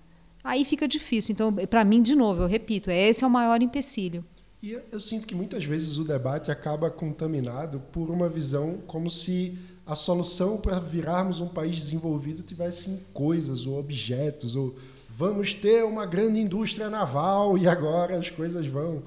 [0.42, 1.33] aí fica difícil.
[1.33, 4.25] Então, para mim, de novo, eu repito, esse é o maior empecilho.
[4.62, 9.57] E eu sinto que muitas vezes o debate acaba contaminado por uma visão como se
[9.87, 14.75] a solução para virarmos um país desenvolvido tivesse em coisas ou objetos, ou
[15.09, 19.03] vamos ter uma grande indústria naval e agora as coisas vão.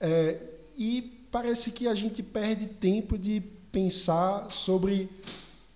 [0.00, 0.38] É,
[0.76, 5.08] e parece que a gente perde tempo de pensar sobre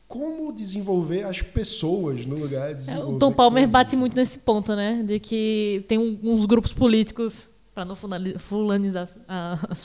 [0.09, 4.39] como desenvolver as pessoas no lugar de É, desenvolver o Tom Palmer bate muito nesse
[4.39, 5.03] ponto, né?
[5.05, 9.07] De que tem um- uns grupos políticos, para não fulani- fulanizar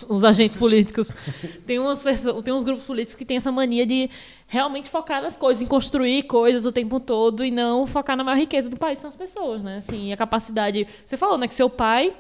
[0.08, 1.14] os agentes políticos,
[1.68, 4.10] tem, umas pessoas, tem uns grupos políticos que têm essa mania de
[4.48, 8.38] realmente focar nas coisas, em construir coisas o tempo todo e não focar na maior
[8.38, 9.80] riqueza do país, são as pessoas, né?
[9.80, 10.88] Assim, e a capacidade.
[11.06, 11.50] Você falou, né?
[11.50, 12.16] Que seu pai,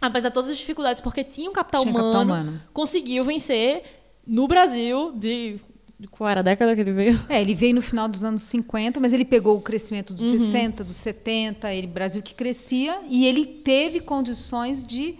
[0.00, 2.60] apesar de todas as dificuldades, porque tinha um capital, Tinha humano, capital humano.
[2.72, 3.82] conseguiu vencer
[4.24, 5.58] no Brasil de.
[6.00, 7.20] De Qual era a década que ele veio?
[7.28, 10.38] É, ele veio no final dos anos 50, mas ele pegou o crescimento dos Uhum.
[10.38, 15.14] 60, dos 70, ele Brasil que crescia e ele teve condições de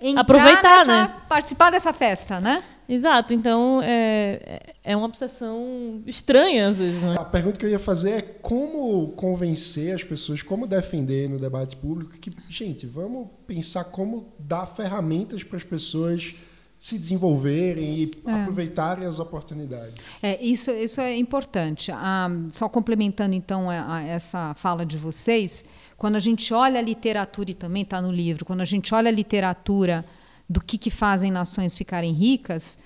[0.00, 1.14] entrar Aproveitar, nessa- né?
[1.28, 2.62] participar dessa festa, né?
[2.86, 7.14] Exato, então é, é uma obsessão estranha às vezes, né?
[7.18, 11.74] A pergunta que eu ia fazer é como convencer as pessoas, como defender no debate
[11.76, 16.34] público que, gente, vamos pensar como dar ferramentas para as pessoas
[16.84, 18.42] se desenvolverem e É.
[18.42, 19.94] aproveitarem as oportunidades.
[20.22, 21.90] É, isso, isso é importante.
[21.90, 25.64] Ah, só complementando então a, a essa fala de vocês,
[25.96, 29.08] quando a gente olha a literatura, e também está no livro, quando a gente olha
[29.08, 30.04] a literatura
[30.46, 32.78] do que, que fazem nações ficarem ricas,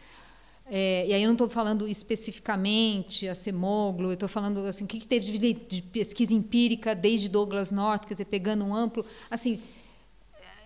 [0.71, 4.87] é, e aí eu não estou falando especificamente a Semoglu, eu estou falando assim, o
[4.87, 9.05] que, que teve de, de pesquisa empírica desde Douglas North, quer dizer, pegando um amplo,
[9.29, 9.61] assim,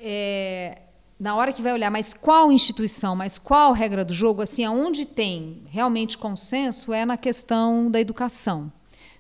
[0.03, 0.83] é,
[1.23, 5.07] na hora que vai olhar, mas qual instituição, mas qual regra do jogo, assim, aonde
[5.07, 8.73] tem realmente consenso é na questão da educação.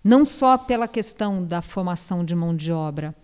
[0.02, 3.14] Não só pela questão da formação de mão de obra,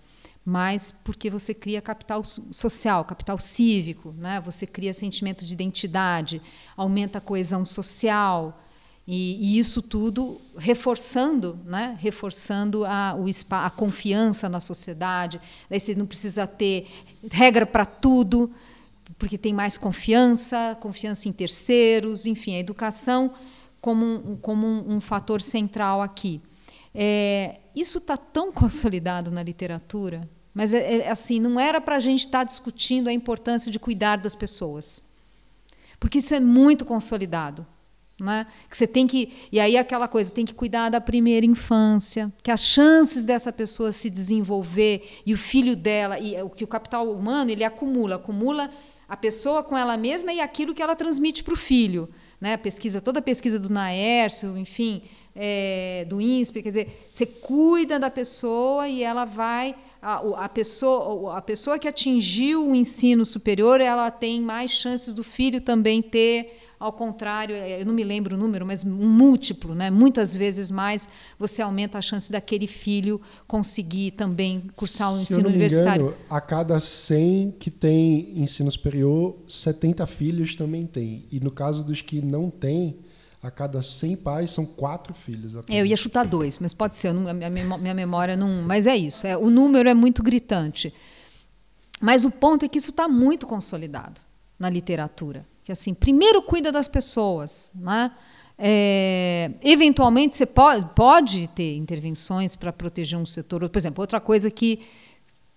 [0.45, 4.41] mas porque você cria capital so- social, capital cívico, né?
[4.41, 6.41] você cria sentimento de identidade,
[6.77, 8.63] aumenta a coesão social,
[9.11, 11.97] e, e isso tudo reforçando, né?
[11.99, 15.41] reforçando a, o spa, a confiança na sociedade.
[15.69, 16.87] Daí você não precisa ter
[17.29, 18.55] regra para tudo,
[19.17, 23.33] porque tem mais confiança, confiança em terceiros, enfim, a educação
[23.81, 26.41] como um, como um, um fator central aqui.
[26.95, 32.01] É, isso está tão consolidado na literatura, mas é, é assim não era para a
[32.01, 35.03] gente estar discutindo a importância de cuidar das pessoas,
[36.01, 37.67] porque isso é muito consolidado.
[38.21, 38.49] Né?
[38.69, 42.51] Que você tem que e aí aquela coisa tem que cuidar da primeira infância, que
[42.51, 47.09] as chances dessa pessoa se desenvolver e o filho dela e o que o capital
[47.13, 48.69] humano ele acumula, acumula
[49.09, 52.09] a pessoa com ela mesma e aquilo que ela transmite para o filho,
[52.41, 52.55] né?
[52.55, 55.03] A pesquisa toda a pesquisa do Naércio, enfim,
[55.35, 61.37] é, do INSPE, quer dizer, você cuida da pessoa e ela vai a, a pessoa
[61.37, 66.58] a pessoa que atingiu o ensino superior ela tem mais chances do filho também ter
[66.81, 69.91] ao contrário, é, eu não me lembro o número, mas um múltiplo, né?
[69.91, 75.23] muitas vezes mais, você aumenta a chance daquele filho conseguir também cursar o Se eu
[75.23, 76.03] ensino não me universitário.
[76.07, 81.25] engano, a cada 100 que tem ensino superior, 70 filhos também tem.
[81.33, 82.97] E no caso dos que não têm,
[83.43, 85.55] a cada 100 pais são quatro filhos.
[85.55, 85.81] É, apenas.
[85.81, 87.35] eu ia chutar dois, mas pode ser, não- a
[87.79, 88.63] minha memória não.
[88.63, 90.93] Mas é isso, é, o número é muito gritante.
[92.01, 94.21] Mas o ponto é que isso está muito consolidado
[94.59, 95.45] na literatura.
[95.69, 98.11] Que assim, primeiro cuida das pessoas, né?
[98.57, 103.69] É, eventualmente você pode, pode ter intervenções para proteger um setor.
[103.69, 104.81] Por exemplo, outra coisa que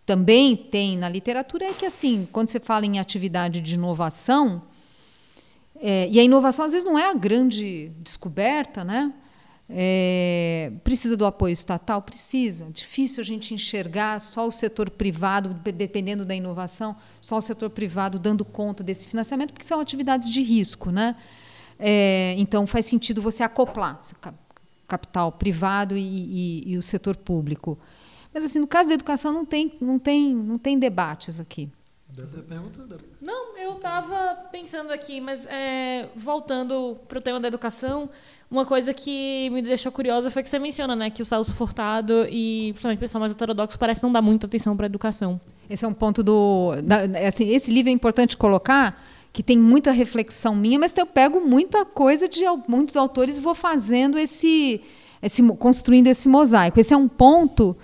[0.05, 4.63] também tem na literatura é que assim, quando você fala em atividade de inovação,
[5.79, 9.13] é, e a inovação às vezes não é a grande descoberta, né?
[9.73, 12.01] É, precisa do apoio estatal?
[12.01, 12.67] Precisa.
[12.71, 17.69] Difícil a gente enxergar só o setor privado, de- dependendo da inovação, só o setor
[17.69, 20.91] privado dando conta desse financiamento, porque são atividades de risco.
[20.91, 21.15] Né?
[21.79, 23.99] É, então, faz sentido você acoplar
[24.87, 27.79] capital privado e, e- e o setor público.
[28.33, 31.69] Mas, assim, no caso da educação, não tem, não tem, não tem debates aqui.
[32.15, 32.85] Você pergunta?
[33.21, 38.09] Não, eu estava pensando aqui, mas é, voltando para o tema da educação,
[38.49, 42.25] uma coisa que me deixou curiosa foi que você menciona, né, que o Celso Furtado
[42.29, 45.39] e principalmente o pessoal mais heterodoxo parece não dar muita atenção para a educação.
[45.69, 46.73] Esse é um ponto do.
[46.83, 51.39] da- assim, esse livro é importante colocar, que tem muita reflexão minha, mas eu pego
[51.39, 54.81] muita coisa de muitos autores e vou fazendo esse,
[55.23, 55.41] esse.
[55.53, 56.77] construindo esse mosaico.
[56.77, 57.75] Esse é um ponto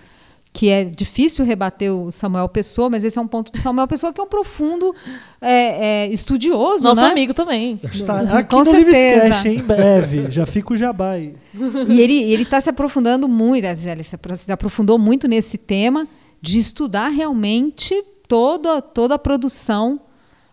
[0.58, 4.12] que é difícil rebater o Samuel Pessoa, mas esse é um ponto do Samuel Pessoa
[4.12, 4.92] que é um profundo
[5.40, 6.84] é, é, estudioso.
[6.84, 7.12] Nosso né?
[7.12, 7.80] amigo também.
[7.84, 9.24] Está aqui Com no certeza.
[9.26, 10.32] Livrescast, em breve.
[10.32, 11.34] Já fica o jabá aí.
[11.88, 16.08] E ele ele está se aprofundando muito, ele se apro- se aprofundou muito nesse tema
[16.42, 17.94] de estudar realmente
[18.28, 20.00] toda, toda a produção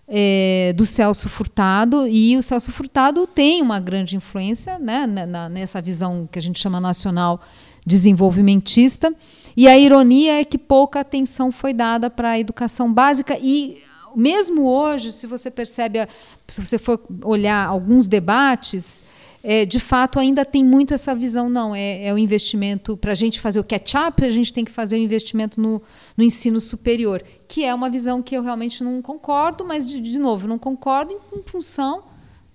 [0.07, 5.81] eh, do Celso Furtado e o Celso Furtado tem uma grande influência né, na- nessa
[5.81, 7.41] visão que a gente chama nacional
[7.87, 9.15] desenvolvimentista
[9.57, 13.83] e a ironia é que pouca atenção foi dada para a educação básica e
[14.15, 16.07] mesmo hoje, se você percebe,
[16.47, 19.03] se você for olhar alguns debates,
[19.43, 23.15] é, de fato ainda tem muito essa visão, não, é, é o investimento, para a
[23.15, 25.83] gente fazer o catch-up, a gente tem que fazer o investimento no,
[26.17, 30.19] no, ensino superior, que é uma visão que eu realmente não concordo, mas, de, de
[30.19, 32.05] novo, não concordo em, em função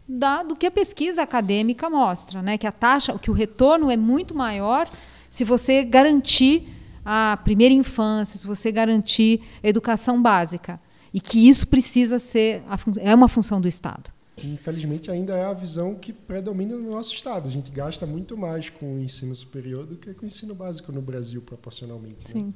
[0.08, 2.58] da, do que a pesquisa acadêmica mostra, né?
[2.58, 4.90] que a taxa, que o retorno é muito maior
[5.30, 6.68] se você garantir
[7.04, 10.80] a primeira infância, se você garantir educação básica.
[11.14, 12.64] E que isso precisa ser
[13.00, 14.12] é uma função do Estado.
[14.46, 17.48] Infelizmente, ainda é a visão que predomina no nosso Estado.
[17.48, 20.92] A gente gasta muito mais com o ensino superior do que com o ensino básico
[20.92, 22.34] no Brasil, proporcionalmente.
[22.34, 22.42] Né?
[22.42, 22.54] Sim.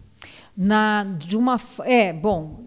[0.56, 2.64] Na, de uma, é, bom,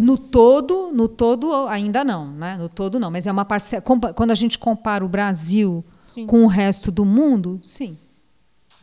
[0.00, 2.56] no todo, no todo ainda não, né?
[2.56, 3.82] No todo não, mas é uma parcela.
[3.82, 6.26] Quando a gente compara o Brasil sim.
[6.26, 7.98] com o resto do mundo, sim.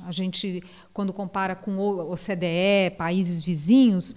[0.07, 0.61] A gente,
[0.93, 4.15] quando compara com o OCDE, países vizinhos,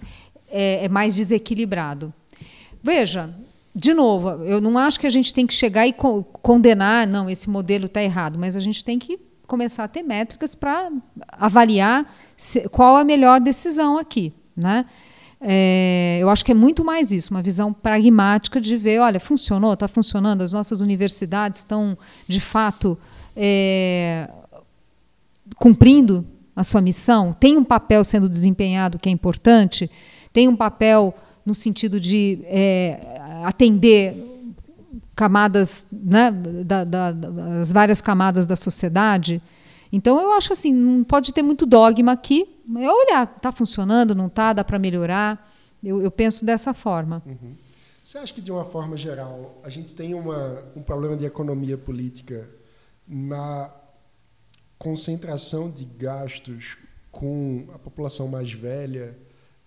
[0.49, 2.13] é, é mais desequilibrado.
[2.81, 3.33] Veja,
[3.73, 7.29] de novo, eu não acho que a gente tem que chegar e co condenar, não,
[7.29, 10.91] esse modelo está errado, mas a gente tem que começar a ter métricas para
[11.31, 14.33] avaliar se, qual a melhor decisão aqui.
[14.55, 14.85] Né?
[15.39, 19.73] É, eu acho que é muito mais isso, uma visão pragmática de ver, olha, funcionou,
[19.73, 22.97] está funcionando, as nossas universidades estão, de fato,
[23.35, 24.27] é,
[25.59, 29.89] cumprindo a sua missão, tem um papel sendo desempenhado que é importante,
[30.33, 31.13] tem um papel
[31.45, 34.27] no sentido de é, atender
[35.15, 39.41] camadas, né, da, da, das várias camadas da sociedade.
[39.91, 44.27] Então eu acho assim, não pode ter muito dogma aqui, é olhar, está funcionando, não
[44.27, 45.51] está, dá para melhorar.
[45.83, 47.21] Eu, eu, penso dessa forma.
[47.25, 47.55] Uhum.
[48.03, 51.77] Você acha que de uma forma geral a gente tem uma, um problema de economia
[51.77, 52.49] política
[53.07, 53.71] na
[54.77, 56.77] concentração de gastos
[57.11, 59.17] com a população mais velha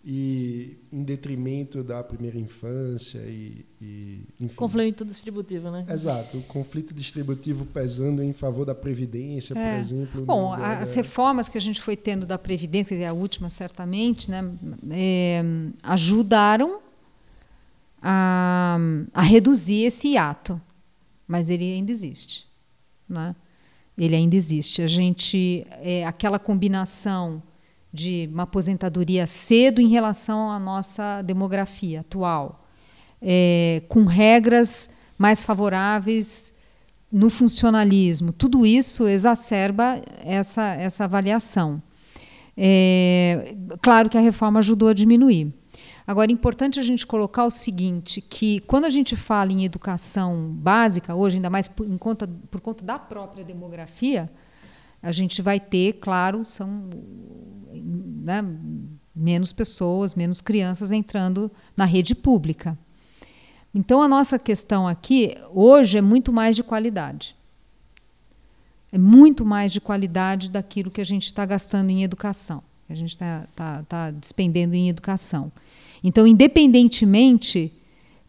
[0.02, 4.54] e em detrimento da primeira infância e, e enfim.
[4.54, 5.84] conflito distributivo, né?
[5.88, 9.74] Exato, o conflito distributivo pesando em favor da previdência, é.
[9.74, 10.24] por exemplo.
[10.24, 14.30] Bom, as reformas que a gente foi tendo da previdência, que é a última certamente,
[14.30, 14.42] né,
[14.90, 15.42] é,
[15.82, 16.80] ajudaram
[18.00, 18.78] a,
[19.12, 20.58] a reduzir esse ato,
[21.28, 22.46] mas ele ainda existe,
[23.06, 23.36] né?
[24.00, 24.80] Ele ainda existe.
[24.80, 27.42] A gente é aquela combinação
[27.92, 32.66] de uma aposentadoria cedo em relação à nossa demografia atual,
[33.20, 34.88] é, com regras
[35.18, 36.54] mais favoráveis
[37.12, 38.32] no funcionalismo.
[38.32, 41.82] Tudo isso exacerba essa, essa avaliação.
[42.56, 45.52] É, claro que a reforma ajudou a diminuir.
[46.06, 50.50] Agora, é importante a gente colocar o seguinte, que quando a gente fala em educação
[50.52, 54.30] básica, hoje, ainda mais por, conta, por conta da própria demografia,
[55.02, 56.88] a gente vai ter, claro, são
[57.72, 58.44] né,
[59.14, 62.76] menos pessoas, menos crianças entrando na rede pública.
[63.74, 67.36] Então, a nossa questão aqui, hoje, é muito mais de qualidade.
[68.92, 72.96] É muito mais de qualidade daquilo que a gente está gastando em educação, que a
[72.96, 75.52] gente está tá, tá despendendo em educação.
[76.02, 77.72] Então, independentemente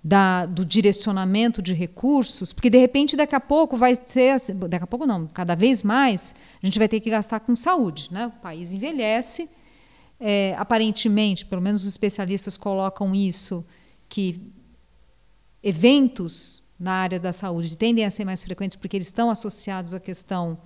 [0.03, 4.83] da, do direcionamento de recursos, porque de repente daqui a pouco vai ser, assim, daqui
[4.83, 8.27] a pouco não, cada vez mais a gente vai ter que gastar com saúde, né?
[8.27, 9.49] O país envelhece,
[10.19, 13.63] é, aparentemente, pelo menos os especialistas colocam isso,
[14.09, 14.41] que
[15.61, 19.99] eventos na área da saúde tendem a ser mais frequentes porque eles estão associados à
[19.99, 20.57] questão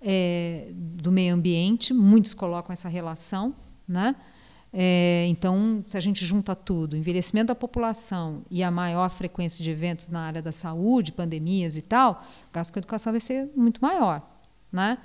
[0.00, 3.54] é, do meio ambiente, muitos colocam essa relação,
[3.88, 4.14] né?
[4.76, 9.70] É, então, se a gente junta tudo, envelhecimento da população e a maior frequência de
[9.70, 13.48] eventos na área da saúde, pandemias e tal, o gasto com a educação vai ser
[13.54, 14.20] muito maior.
[14.72, 14.98] Né?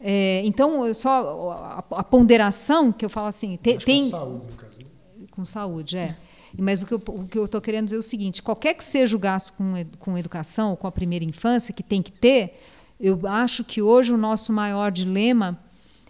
[0.00, 4.04] É, então, só a, a, ponderação que eu falo assim, te, tem.
[4.04, 4.78] Com saúde, no caso.
[4.78, 5.26] Né?
[5.30, 6.16] Com saúde, é.
[6.58, 6.86] Mas o
[7.26, 10.16] que eu estou querendo dizer é o seguinte: qualquer que seja o gasto com, com
[10.16, 12.58] educação ou com a primeira infância, que tem que ter,
[12.98, 15.58] eu acho que hoje o nosso maior dilema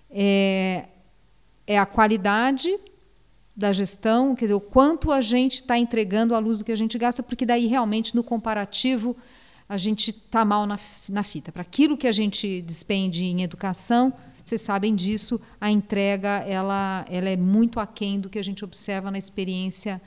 [0.09, 0.85] é
[1.67, 2.79] é a qualidade
[3.57, 6.77] da gestão, quer dizer, o quanto a gente está entregando à luz do que a
[6.77, 9.17] gente gasta, porque daí realmente no comparativo
[9.69, 11.51] a gente está mal na, na fita.
[11.51, 14.13] Para aquilo que a gente despende em educação,
[14.45, 19.11] vocês sabem disso, a entrega ela, ela é muito aquém do que a gente observa
[19.11, 20.01] na experiência,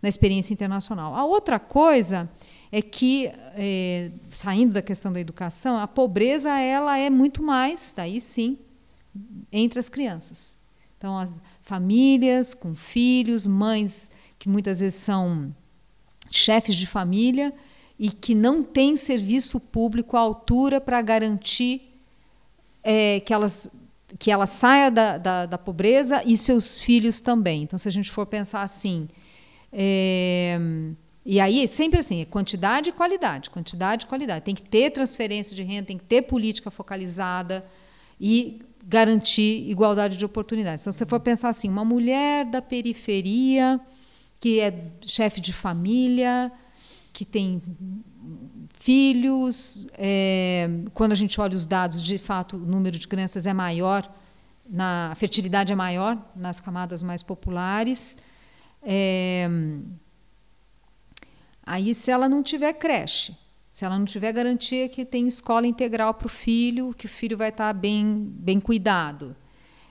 [0.00, 1.14] na experiência internacional.
[1.14, 2.30] A outra coisa
[2.70, 8.18] é que, é, saindo da questão da educação, a pobreza ela é muito mais, daí
[8.18, 8.56] sim,
[9.52, 10.61] entre as crianças.
[11.02, 11.32] Então, as
[11.62, 15.52] famílias com filhos, mães que muitas vezes são
[16.30, 17.52] chefes de família
[17.98, 21.92] e que não têm serviço público à altura para garantir
[22.84, 23.68] é, que, elas,
[24.16, 27.64] que ela saia da, da, da, pobreza e seus filhos também.
[27.64, 29.08] Então, se a gente for pensar assim,
[29.72, 30.56] é,
[31.26, 34.44] E aí, sempre assim, é quantidade e qualidade, quantidade e qualidade.
[34.44, 37.66] Tem que ter transferência de renda, tem que ter política focalizada
[38.20, 38.62] e
[38.92, 40.82] garantir igualdade de oportunidades.
[40.82, 43.80] Então, se você for pensar assim, uma mulher da periferia,
[44.38, 46.52] que é chefe de família,
[47.10, 47.62] que tem
[48.74, 53.54] filhos, é, quando a gente olha os dados, de fato, o número de crianças é
[53.54, 54.06] maior,
[54.68, 58.18] na, a fertilidade é maior nas camadas mais populares.
[58.82, 59.48] É,
[61.64, 63.36] Aí, se ela não tiver creche,
[63.72, 67.38] se ela não tiver garantia que tem escola integral para o filho, que o filho
[67.38, 69.34] vai estar bem, bem cuidado,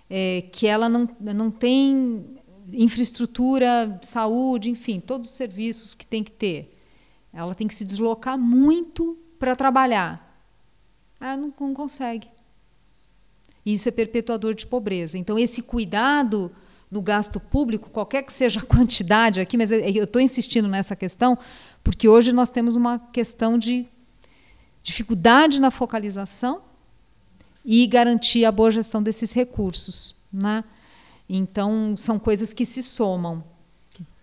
[0.08, 2.38] é, que ela não, não tem
[2.72, 6.78] infraestrutura, saúde, enfim, todos os serviços que tem que ter.
[7.34, 10.32] Ela tem que se deslocar muito para trabalhar.
[11.20, 12.28] Ela não, não consegue.
[13.66, 15.18] Isso é perpetuador de pobreza.
[15.18, 16.52] Então, esse cuidado
[16.92, 21.38] no gasto público, qualquer que seja a quantidade aqui, mas eu estou insistindo nessa questão,
[21.84, 23.88] porque hoje nós temos uma questão de
[24.84, 26.62] dificuldade na focalização
[27.64, 30.16] e garantir a boa gestão desses recursos.
[30.32, 30.64] Né?
[31.30, 33.44] Então, são coisas que se somam.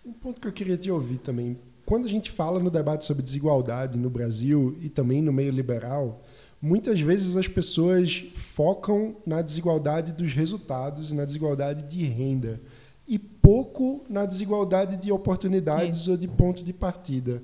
[0.05, 1.57] Um ponto que eu queria te ouvir também.
[1.85, 6.23] Quando a gente fala no debate sobre desigualdade no Brasil e também no meio liberal,
[6.61, 12.61] muitas vezes as pessoas focam na desigualdade dos resultados e na desigualdade de renda
[13.09, 16.11] e pouco na desigualdade de oportunidades isso.
[16.11, 17.41] ou de ponto de partida.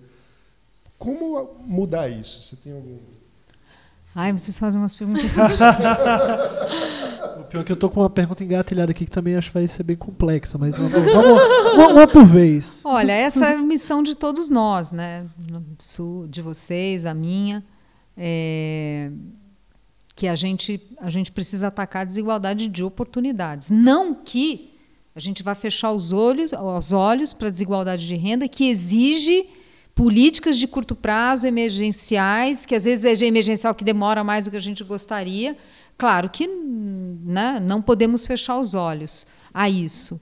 [0.99, 2.41] Como mudar isso?
[2.41, 2.97] Você tem algum
[4.17, 5.25] Ai, vocês fazem umas perguntas.
[7.37, 9.55] o pior é que eu tô com uma pergunta engatilhada aqui que também acho que
[9.55, 11.41] vai ser bem complexa, mas vamos, vamos
[11.73, 12.79] uma, uma, por vez.
[12.85, 15.25] Olha, essa é a missão de todos nós, né?
[16.29, 17.61] De vocês, a minha
[18.15, 19.11] é,
[20.15, 23.69] que a gente, a gente precisa atacar a desigualdade de oportunidades.
[23.69, 24.74] Não que
[25.15, 29.47] a gente vá fechar os olhos, os olhos para a desigualdade de renda, que exige
[29.95, 34.57] políticas de curto prazo, emergenciais, que às vezes é emergencial que demora mais do que
[34.57, 35.55] a gente gostaria.
[35.97, 40.19] Claro que né, não podemos fechar os olhos a isso.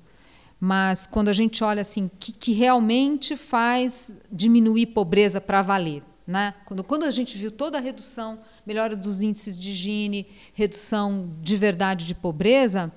[0.60, 6.04] Mas quando a gente olha assim, que, que realmente faz diminuir pobreza para valer?
[6.26, 6.54] Né?
[6.66, 11.58] Quando, quando a gente viu toda a redução, melhora dos índices de higiene, redução de
[11.58, 12.94] verdade de pobreza,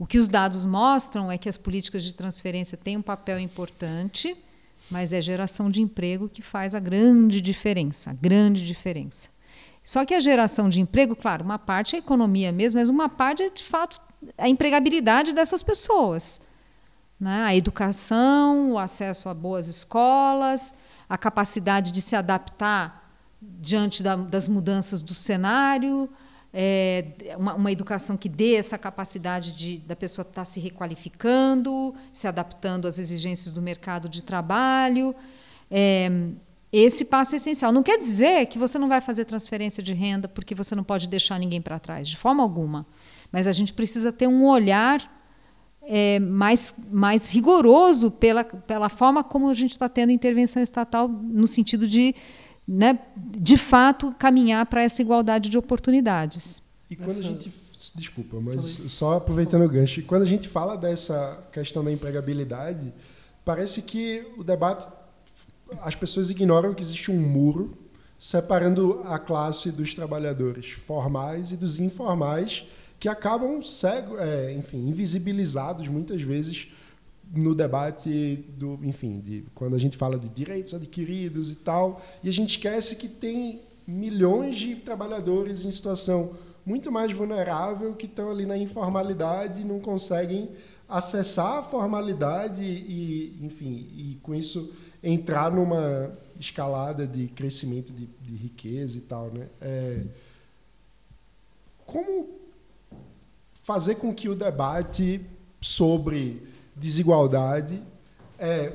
[0.00, 4.34] o que os dados mostram é que as políticas de transferência têm um papel importante,
[4.90, 9.28] mas é geração de emprego que faz a grande diferença, a grande diferença.
[9.84, 13.10] Só que a geração de emprego, claro, uma parte é a economia mesmo, mas uma
[13.10, 14.00] parte é de fato
[14.38, 16.40] a empregabilidade dessas pessoas.
[17.20, 17.42] Né?
[17.44, 20.72] A educação, o acesso a boas escolas,
[21.10, 26.08] a capacidade de se adaptar diante da, das mudanças do cenário,
[26.52, 27.04] é,
[27.38, 32.26] uma, uma, educação que dê essa capacidade de, da pessoa estar tá se requalificando, se
[32.26, 35.14] adaptando às exigências do mercado de trabalho.
[35.70, 36.10] É,
[36.72, 37.72] esse passo é essencial.
[37.72, 41.08] Não quer dizer que você não vai fazer transferência de renda porque você não pode
[41.08, 42.86] deixar ninguém para trás, de forma alguma.
[43.30, 45.20] Mas a gente precisa ter um olhar
[45.82, 51.46] é, mais, mais rigoroso pela, pela forma como a gente está tendo intervenção estatal no
[51.46, 52.14] sentido de,
[52.72, 56.62] né, de fato, caminhar para essa igualdade de oportunidades.
[56.88, 57.18] E quando essa...
[57.18, 57.52] a gente
[57.96, 62.92] desculpa, mas só aproveitando o gancho, quando a gente fala dessa questão da empregabilidade,
[63.44, 64.86] parece que o debate
[65.82, 67.76] as pessoas ignoram que existe um muro
[68.18, 72.64] separando a classe dos trabalhadores formais e dos informais
[72.98, 76.68] que acabam cego, é, enfim, invisibilizados muitas vezes
[77.32, 82.28] no debate do, enfim, de, quando a gente fala de direitos adquiridos e tal, e
[82.28, 88.30] a gente esquece que tem milhões de trabalhadores em situação muito mais vulnerável que estão
[88.30, 90.50] ali na informalidade e não conseguem
[90.88, 94.72] acessar a formalidade e, enfim, e com isso
[95.02, 99.46] entrar numa escalada de crescimento de, de riqueza e tal, né?
[99.60, 100.02] É,
[101.86, 102.28] como
[103.64, 105.20] fazer com que o debate
[105.60, 106.42] sobre
[106.80, 107.82] desigualdade
[108.38, 108.72] é,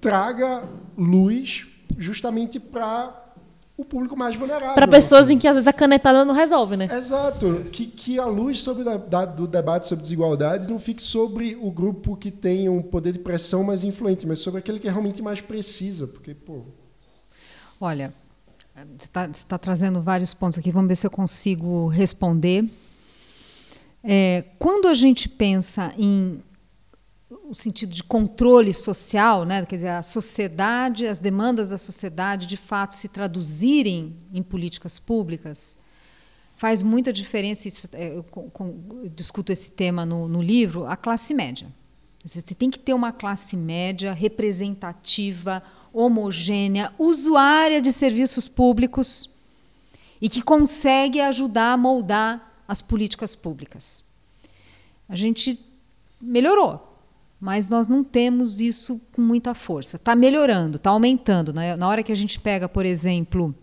[0.00, 0.62] traga
[0.96, 1.66] luz
[1.98, 3.26] justamente para
[3.76, 4.74] o público mais vulnerável.
[4.74, 6.88] Para pessoas em que às vezes a canetada não resolve, né?
[6.90, 7.64] Exato.
[7.72, 11.70] Que, que a luz sobre da, da, do debate sobre desigualdade não fique sobre o
[11.70, 15.40] grupo que tem um poder de pressão mais influente, mas sobre aquele que realmente mais
[15.40, 16.06] precisa.
[16.06, 16.62] Porque, pô.
[17.80, 18.12] Olha,
[18.96, 22.64] você está tá trazendo vários pontos aqui, vamos ver se eu consigo responder.
[24.02, 26.42] É, quando a gente pensa em
[27.48, 29.64] o sentido de controle social, né?
[29.64, 35.76] quer dizer, a sociedade, as demandas da sociedade de fato se traduzirem em políticas públicas,
[36.56, 37.66] faz muita diferença.
[37.66, 41.68] Isso, é, eu, eu, discuto esse tema no, no livro, a classe média.
[42.22, 49.30] Você tem que ter uma classe média representativa, homogênea, usuária de serviços públicos
[50.20, 54.04] e que consegue ajudar a moldar as políticas públicas.
[55.08, 55.58] A gente
[56.20, 56.87] melhorou,
[57.40, 59.96] mas nós não temos isso com muita força.
[59.96, 61.52] Está melhorando, está aumentando.
[61.52, 61.76] Né?
[61.76, 63.54] Na hora que a gente pega, por exemplo,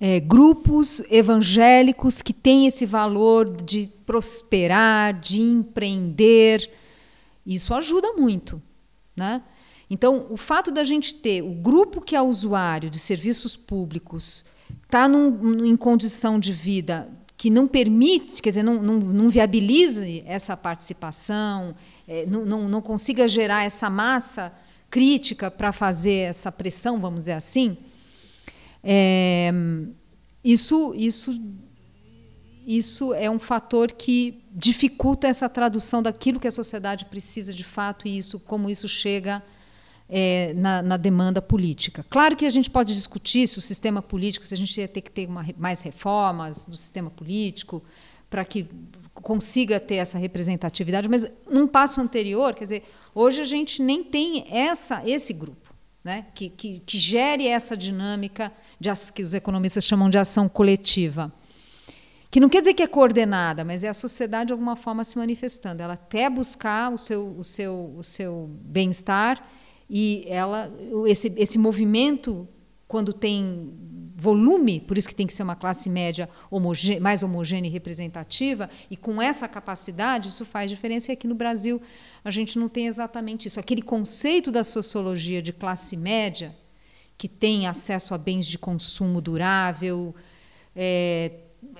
[0.00, 6.70] é, grupos evangélicos que têm esse valor de prosperar, de empreender,
[7.44, 8.62] isso ajuda muito.
[9.16, 9.42] Né?
[9.90, 14.44] Então, o fato da gente ter o grupo que é usuário de serviços públicos
[14.84, 20.54] está em condição de vida que não permite, quer dizer, não, não, não viabilize essa
[20.56, 21.74] participação,
[22.10, 24.52] é, não, não, não consiga gerar essa massa
[24.90, 27.76] crítica para fazer essa pressão, vamos dizer assim,
[28.82, 29.52] é,
[30.42, 31.40] isso, isso,
[32.66, 38.08] isso é um fator que dificulta essa tradução daquilo que a sociedade precisa de fato
[38.08, 39.40] e isso como isso chega
[40.08, 42.04] é, na, na, demanda política.
[42.10, 45.02] Claro que a gente pode discutir se o sistema político, se a gente ia ter
[45.02, 47.80] que ter uma, mais reformas do sistema político
[48.28, 48.66] para que
[49.22, 52.82] consiga ter essa representatividade, mas num passo anterior, quer dizer,
[53.14, 58.52] hoje a gente nem tem essa, esse grupo, né, que, que, que gere essa dinâmica
[58.78, 61.32] de, que os economistas chamam de ação coletiva.
[62.30, 65.18] Que não quer dizer que é coordenada, mas é a sociedade de alguma forma se
[65.18, 65.82] manifestando.
[65.82, 69.44] Ela quer buscar o seu, o seu, o seu bem-estar
[69.88, 70.72] e ela,
[71.06, 72.48] esse, esse movimento,
[72.86, 73.72] quando tem
[74.20, 78.68] volume, por isso que tem que ser uma classe média homogê mais homogênea e representativa,
[78.90, 81.10] e com essa capacidade, isso faz diferença.
[81.10, 81.80] E aqui no Brasil
[82.22, 83.58] a gente não tem exatamente isso.
[83.58, 86.54] Aquele conceito da sociologia de classe média,
[87.16, 90.14] que tem acesso a bens de consumo durável
[90.76, 91.32] é,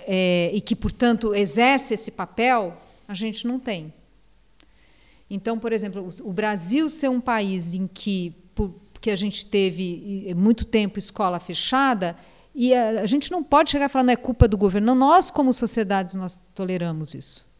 [0.07, 2.76] é, e que, portanto, exerce esse papel,
[3.07, 3.93] a gente não tem.
[5.28, 8.34] Então, por exemplo, o Brasil ser um país em que,
[9.01, 12.14] porque a gente teve muito tempo escola fechada,
[12.55, 14.88] e a, a gente não pode chegar falar não é culpa do governo.
[14.88, 17.51] Não, nós, como sociedades, nós toleramos isso.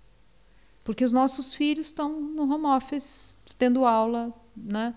[0.85, 4.95] Porque os nossos filhos estão no home office, tendo aula né,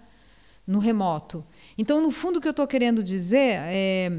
[0.67, 1.45] no remoto.
[1.77, 4.11] Então, no fundo, o que eu estou querendo dizer é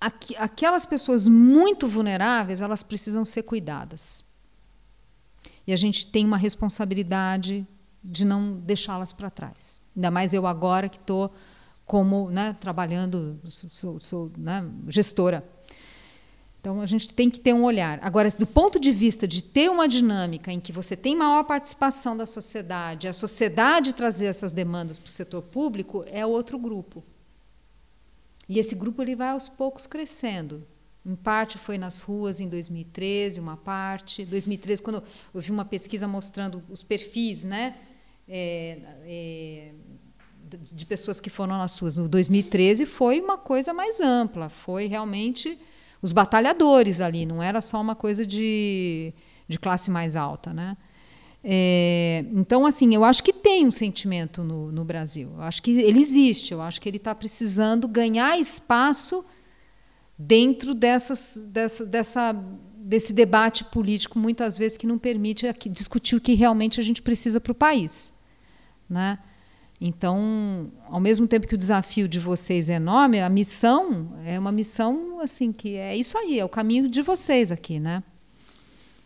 [0.00, 4.24] aqu aquelas pessoas muito vulneráveis, elas precisam ser cuidadas.
[5.66, 7.66] E a gente tem uma responsabilidade
[8.06, 9.82] de não deixá-las para trás.
[9.94, 11.32] Ainda mais eu agora que estou
[11.84, 15.44] como né, trabalhando, sou, sou né, gestora.
[16.60, 18.00] Então a gente tem que ter um olhar.
[18.02, 22.16] Agora, do ponto de vista de ter uma dinâmica em que você tem maior participação
[22.16, 27.04] da sociedade, a sociedade trazer essas demandas para o setor público, é outro grupo.
[28.48, 30.66] E esse grupo ele vai aos poucos crescendo.
[31.04, 34.24] Em parte foi nas ruas em 2013, uma parte.
[34.24, 37.76] 2013, quando eu vi uma pesquisa mostrando os perfis, né?
[38.28, 39.72] É, é,
[40.48, 41.96] de pessoas que foram nas ruas.
[41.96, 45.58] No 2013 foi uma coisa mais ampla, foi realmente
[46.00, 49.12] os batalhadores ali, não era só uma coisa de,
[49.48, 50.76] de classe mais alta, né?
[51.48, 55.30] É, então, assim, eu acho que tem um sentimento no, no Brasil.
[55.36, 56.52] Eu acho que ele existe.
[56.52, 59.24] Eu acho que ele está precisando ganhar espaço
[60.18, 62.32] dentro dessas, dessa, dessa,
[62.76, 67.40] desse debate político, muitas vezes, que não permite discutir o que realmente a gente precisa
[67.40, 68.12] para o país.
[68.88, 69.18] Né?
[69.80, 74.52] Então, ao mesmo tempo que o desafio de vocês é enorme, a missão é uma
[74.52, 78.02] missão assim que é isso aí, é o caminho de vocês aqui, né?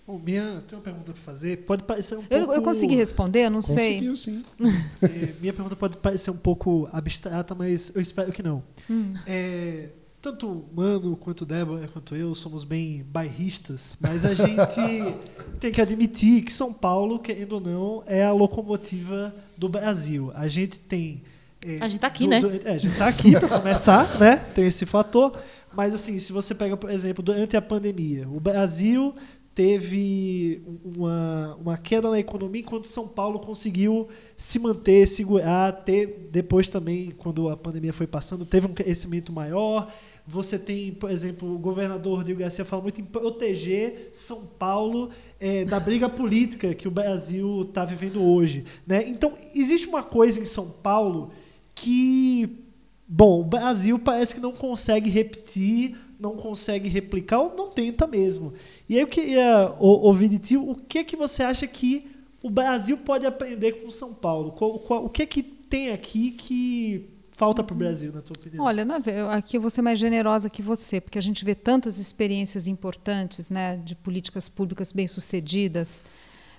[0.06, 1.58] Bom, minha, tem uma pergunta para fazer.
[1.58, 2.54] Pode parecer um eu, pouco.
[2.54, 4.34] Eu consegui responder, eu não Conseguiu, sei.
[4.34, 4.44] sim.
[5.02, 8.62] É, minha pergunta pode parecer um pouco abstrata, mas eu espero que não.
[8.90, 9.14] Hum.
[9.24, 15.16] É, tanto o Mano, quanto Débora, quanto eu somos bem bairristas, mas a gente
[15.60, 20.32] tem que admitir que São Paulo, querendo ou não, é a locomotiva do Brasil.
[20.34, 21.22] A gente tem.
[21.62, 22.40] É, a gente está aqui, do, né?
[22.40, 24.36] Do, é, a gente está aqui para começar, né?
[24.54, 25.38] Tem esse fator.
[25.74, 29.14] Mas, assim, se você pega, por exemplo, durante a pandemia, o Brasil
[29.54, 36.70] teve uma, uma queda na economia, enquanto São Paulo conseguiu se manter, segurar, ter, depois
[36.70, 39.92] também, quando a pandemia foi passando, teve um crescimento maior.
[40.30, 45.10] Você tem, por exemplo, o governador Rodrigo Garcia fala muito em proteger São Paulo
[45.40, 48.64] é, da briga política que o Brasil está vivendo hoje.
[48.86, 49.08] Né?
[49.08, 51.32] Então, existe uma coisa em São Paulo
[51.74, 52.64] que,
[53.08, 58.52] bom, o Brasil parece que não consegue repetir, não consegue replicar ou não tenta mesmo.
[58.88, 62.08] E aí eu queria ouvir de ti o que, que você acha que
[62.40, 64.54] o Brasil pode aprender com São Paulo?
[64.56, 68.62] O que é que tem aqui que falta para o Brasil, na tua opinião?
[68.62, 68.86] Olha,
[69.30, 73.48] aqui eu vou ser mais generosa que você, porque a gente vê tantas experiências importantes
[73.48, 76.04] né, de políticas públicas bem-sucedidas.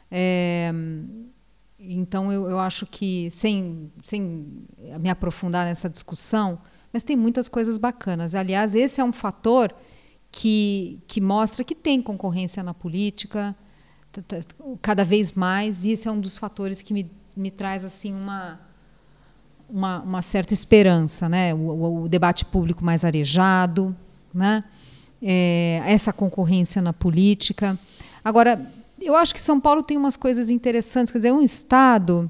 [0.10, 0.74] É,
[1.80, 4.22] então eu, eu acho que, sem, sem
[5.00, 6.58] me aprofundar nessa discussão,
[6.92, 8.34] mas tem muitas coisas bacanas.
[8.34, 9.72] Aliás, esse é um fator
[10.32, 13.56] que, que mostra que tem concorrência na política,
[14.82, 18.60] cada vez mais, e esse é um dos fatores que me, me traz assim uma,
[19.72, 21.54] uma, uma certa esperança, né?
[21.54, 23.96] O, o, debate público mais arejado,
[24.34, 24.64] né?
[25.22, 27.80] É, essa concorrência na política.
[28.24, 28.70] Agora,
[29.00, 32.30] eu acho que São Paulo tem umas coisas interessantes, quer dizer, é um estado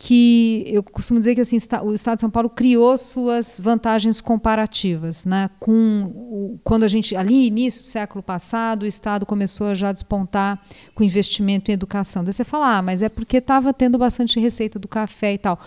[0.00, 5.24] que eu costumo dizer que assim, o Estado de São Paulo criou suas vantagens comparativas,
[5.24, 5.50] né?
[5.58, 9.90] Com o, quando a gente ali início do século passado, o Estado começou a já
[9.90, 10.62] despontar
[10.94, 12.22] com investimento em educação.
[12.22, 15.58] Daí você fala, ah, mas é porque estava tendo bastante receita do café e tal.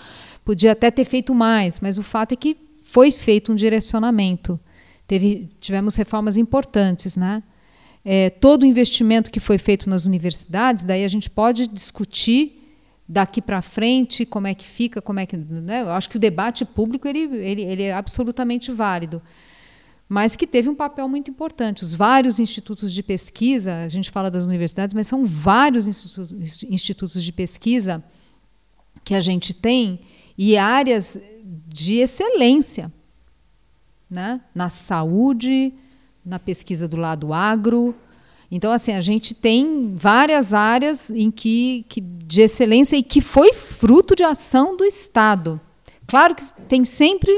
[0.51, 4.59] Podia até ter feito mais, mas o fato é que foi feito um direcionamento.
[5.07, 7.41] Teve, tivemos reformas importantes, né?
[8.03, 12.69] É, todo o investimento que foi feito nas universidades, daí a gente pode discutir
[13.07, 15.37] daqui para frente, como é que fica, como é que.
[15.37, 15.83] Né?
[15.83, 19.21] Eu acho que o debate público ele, ele, ele é absolutamente válido.
[20.09, 21.81] Mas que teve um papel muito importante.
[21.81, 27.23] Os vários institutos de pesquisa, a gente fala das universidades, mas são vários institutos, institutos
[27.23, 28.03] de pesquisa
[29.01, 30.01] que a gente tem
[30.37, 31.19] e áreas
[31.67, 32.91] de excelência
[34.09, 34.41] né?
[34.53, 35.73] na saúde,
[36.25, 37.95] na pesquisa do lado agro,
[38.51, 43.53] então, assim, a gente tem várias áreas em que, que de excelência e que foi
[43.53, 45.59] fruto de ação do Estado.
[46.05, 47.31] Claro que tem sempre,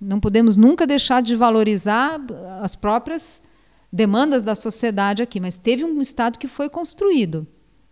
[0.00, 2.20] não podemos nunca deixar de valorizar
[2.60, 3.40] as próprias
[3.92, 7.46] demandas da sociedade aqui, mas teve um Estado que foi construído.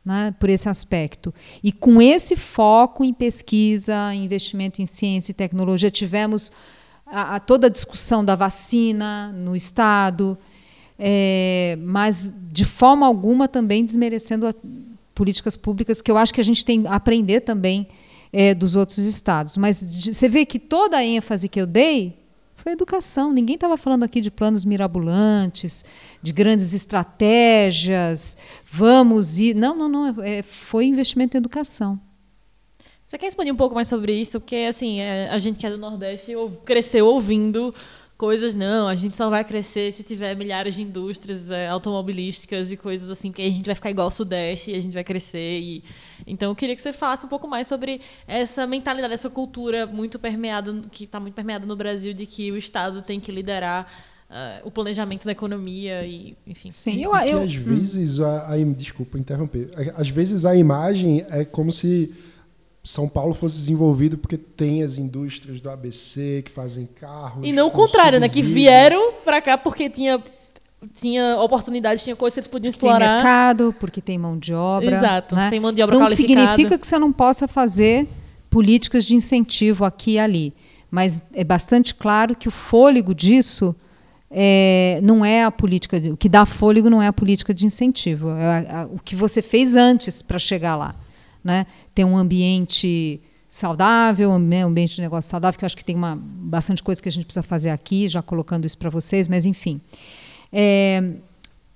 [0.06, 1.34] Né, por esse aspecto.
[1.64, 6.52] E com esse foco em pesquisa, investimento em ciência e tecnologia, tivemos
[7.04, 10.38] a, a toda a discussão da vacina no Estado,
[10.96, 14.54] é, mas de forma alguma também desmerecendo a,
[15.12, 17.88] políticas públicas que eu acho que a gente tem a aprender também
[18.32, 19.56] é, dos outros estados.
[19.56, 22.16] Mas de, você vê que toda a ênfase que eu dei
[22.66, 23.32] foi educação.
[23.32, 25.84] Ninguém estava falando aqui de planos mirabolantes,
[26.20, 28.36] de grandes estratégias.
[28.68, 29.54] Vamos ir.
[29.54, 30.20] Não, não, não.
[30.20, 32.00] É, foi investimento em educação.
[33.04, 34.40] Você quer expandir um pouco mais sobre isso?
[34.40, 36.32] Porque assim, é, a gente que é do Nordeste
[36.64, 37.72] cresceu ouvindo
[38.16, 42.76] coisas, não, a gente só vai crescer se tiver milhares de indústrias é, automobilísticas e
[42.76, 45.60] coisas assim, que a gente vai ficar igual ao Sudeste e a gente vai crescer.
[45.60, 45.84] E...
[46.26, 50.18] Então eu queria que você falasse um pouco mais sobre essa mentalidade, essa cultura muito
[50.18, 53.86] permeada, que está muito permeada no Brasil, de que o Estado tem que liderar
[54.30, 56.70] uh, o planejamento da economia e, enfim.
[56.70, 57.42] Sim, eu, eu...
[57.42, 62.14] às vezes, a, a, desculpa interromper, às vezes a imagem é como se
[62.86, 67.44] são Paulo fosse desenvolvido porque tem as indústrias do ABC que fazem carros.
[67.44, 68.28] E não o contrário, né?
[68.28, 70.22] Que vieram para cá porque tinha
[70.94, 72.98] tinha oportunidades, tinha coisas que eles podiam explorar.
[72.98, 74.94] Tem mercado, porque tem mão de obra.
[74.94, 75.50] Exato, né?
[75.50, 76.40] tem mão de obra não qualificada.
[76.40, 78.06] Não significa que você não possa fazer
[78.48, 80.54] políticas de incentivo aqui e ali.
[80.88, 83.74] Mas é bastante claro que o fôlego disso
[84.30, 85.96] é, não é a política.
[86.12, 88.30] O que dá fôlego não é a política de incentivo.
[88.30, 90.94] É a, a, o que você fez antes para chegar lá
[91.46, 91.66] né?
[91.94, 94.64] ter um ambiente saudável, né?
[94.64, 97.12] um ambiente de negócio saudável, que eu acho que tem uma, bastante coisa que a
[97.12, 99.80] gente precisa fazer aqui, já colocando isso para vocês, mas enfim.
[100.52, 101.12] É,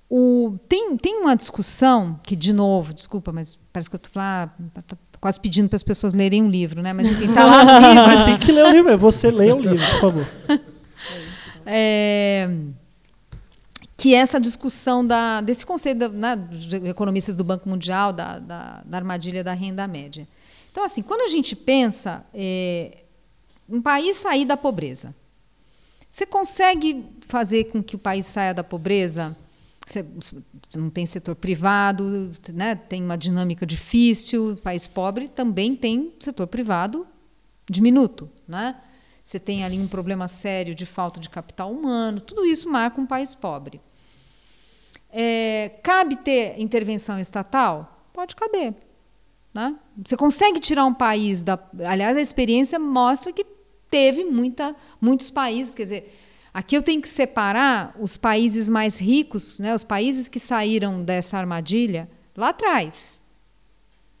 [0.09, 4.49] o, tem, tem uma discussão que, de novo, desculpa, mas parece que eu estou ah,
[4.73, 6.91] tá, tá, quase pedindo para as pessoas lerem um livro, né?
[6.91, 8.25] Mas enfim, está lá no livro.
[8.25, 10.27] tem que ler o livro, é você lê o livro, por favor.
[11.65, 12.49] É,
[14.01, 18.97] que essa discussão da, desse conceito né, dos economistas do Banco Mundial, da, da, da,
[18.97, 20.27] armadilha da renda média.
[20.71, 23.03] Então, assim, quando a gente pensa é,
[23.69, 25.13] um país sair da pobreza,
[26.09, 29.37] você consegue fazer com que o país saia da pobreza?
[29.85, 34.57] Você, você não tem setor privado, né, tem uma dinâmica difícil.
[34.63, 37.05] País pobre também tem setor privado
[37.69, 38.77] diminuto, né?
[39.23, 42.19] Você tem ali um problema sério de falta de capital humano.
[42.19, 43.79] Tudo isso marca um país pobre.
[45.11, 48.07] É, cabe ter intervenção estatal?
[48.13, 48.73] Pode caber.
[49.53, 49.75] Né?
[50.05, 51.59] Você consegue tirar um país da.
[51.85, 53.45] Aliás, a experiência mostra que
[53.89, 55.75] teve muita, muitos países.
[55.75, 56.19] Quer dizer,
[56.53, 61.37] aqui eu tenho que separar os países mais ricos, né, os países que saíram dessa
[61.37, 63.21] armadilha lá atrás,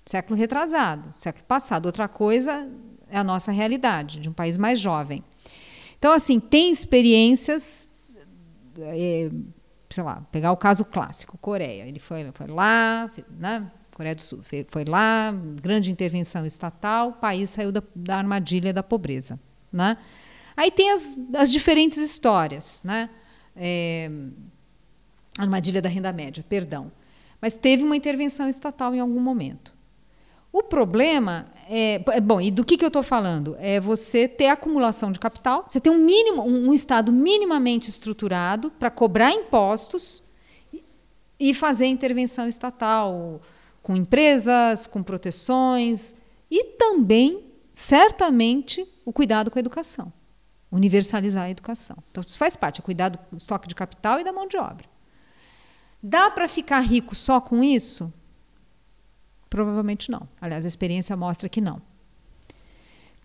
[0.05, 1.85] século retrasado, século passado.
[1.85, 2.69] Outra coisa
[3.09, 5.23] é a nossa realidade, de um país mais jovem.
[5.97, 7.87] Então, assim, tem experiências.
[8.79, 9.29] É,
[9.91, 11.87] sei lá, pegar o caso clássico, Coreia.
[11.87, 13.69] Ele foi, foi lá, né?
[13.93, 18.81] Coreia do Sul, foi lá, grande intervenção estatal, o país saiu da, da armadilha da
[18.81, 19.39] pobreza.
[19.71, 19.97] Né?
[20.55, 23.09] Aí tem as, as diferentes histórias, né?
[23.55, 24.09] É,
[25.37, 26.91] armadilha da renda média, perdão.
[27.41, 29.75] Mas teve uma intervenção estatal em algum momento.
[30.51, 33.55] O problema é, é bom, e do que, que eu estou falando?
[33.57, 38.91] É você ter acumulação de capital, você ter um mínimo, um, estado minimamente estruturado para
[38.91, 40.21] cobrar impostos
[40.73, 40.83] e,
[41.39, 43.41] e fazer intervenção estatal
[43.81, 46.13] com empresas, com proteções
[46.49, 50.11] e também, certamente, o cuidado com a educação.
[50.69, 51.97] Universalizar a educação.
[52.11, 54.85] Então, isso faz parte, é cuidar do estoque de capital e da mão de obra.
[56.03, 58.13] Dá para ficar rico só com isso?
[59.51, 60.29] Provavelmente não.
[60.39, 61.81] Aliás, a experiência mostra que não.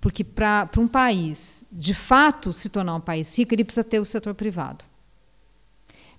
[0.01, 4.05] Porque para um país, de fato, se tornar um país rico, ele precisa ter o
[4.05, 4.85] setor privado.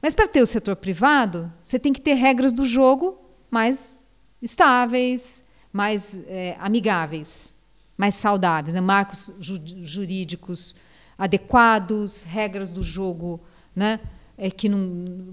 [0.01, 3.20] Mas para ter o setor privado, você tem que ter regras do jogo
[3.51, 3.99] mais
[4.41, 5.43] estáveis,
[5.74, 7.53] mais é, amigáveis,
[7.97, 8.80] mais saudáveis, né?
[8.80, 10.78] marcos ju jurídicos
[11.18, 13.41] adequados, regras do jogo
[13.76, 13.99] né?
[14.38, 14.80] é, que não,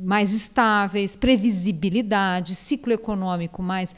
[0.03, 3.95] mais estáveis, previsibilidade, ciclo econômico mais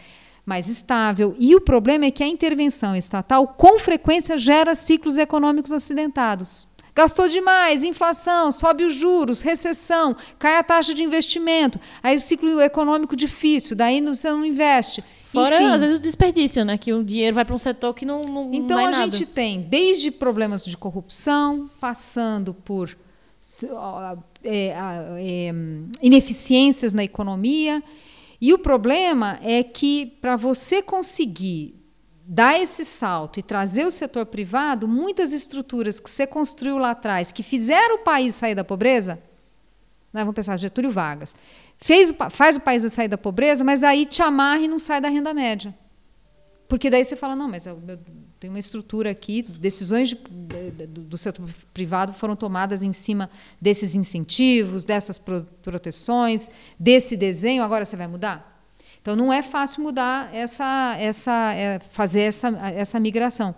[0.46, 1.34] mais estável.
[1.38, 6.68] E o problema é que a intervenção estatal, com frequência, gera ciclos econômicos acidentados.
[6.94, 12.58] Gastou demais, inflação, sobe os juros, recessão, cai a taxa de investimento, aí o ciclo
[12.58, 15.04] econômico difícil, daí você não investe.
[15.26, 15.66] Fora, Enfim.
[15.66, 16.78] às vezes, o desperdício, né?
[16.78, 19.04] Que o dinheiro vai para um setor que não, não Então a nada.
[19.04, 22.96] gente tem desde problemas de corrupção, passando por
[24.42, 24.74] é,
[25.18, 25.54] é,
[26.00, 27.82] ineficiências na economia.
[28.40, 31.74] E o problema é que para você conseguir
[32.28, 37.30] dar esse salto e trazer o setor privado, muitas estruturas que você construiu lá atrás,
[37.30, 39.14] que fizeram o país sair da pobreza,
[40.12, 41.36] né, vamos pensar, Getúlio Vargas,
[41.76, 45.08] fez, faz o país sair da pobreza, mas aí te amarra e não sai da
[45.08, 45.74] renda média.
[46.68, 47.98] Porque daí você fala, não, mas eu, eu,
[48.38, 50.16] tem uma estrutura aqui, decisões de,
[50.86, 53.30] do setor privado foram tomadas em cima
[53.60, 58.62] desses incentivos, dessas pro, proteções, desse desenho, agora você vai mudar?
[59.00, 63.54] Então não é fácil mudar essa, essa, é, fazer essa, essa migração.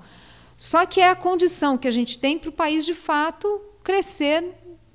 [0.56, 4.44] Só que é a condição que a gente tem para o país de fato crescer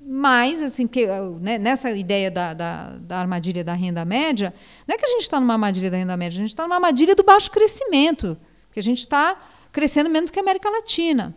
[0.00, 1.06] mais, assim, que,
[1.40, 4.52] né, nessa ideia da, da, da, armadilha da renda média,
[4.86, 6.76] não é que a gente está numa armadilha da renda média, a gente está numa
[6.76, 8.36] armadilha do baixo crescimento,
[8.70, 9.36] que a gente está
[9.74, 11.36] crescendo menos que a América Latina.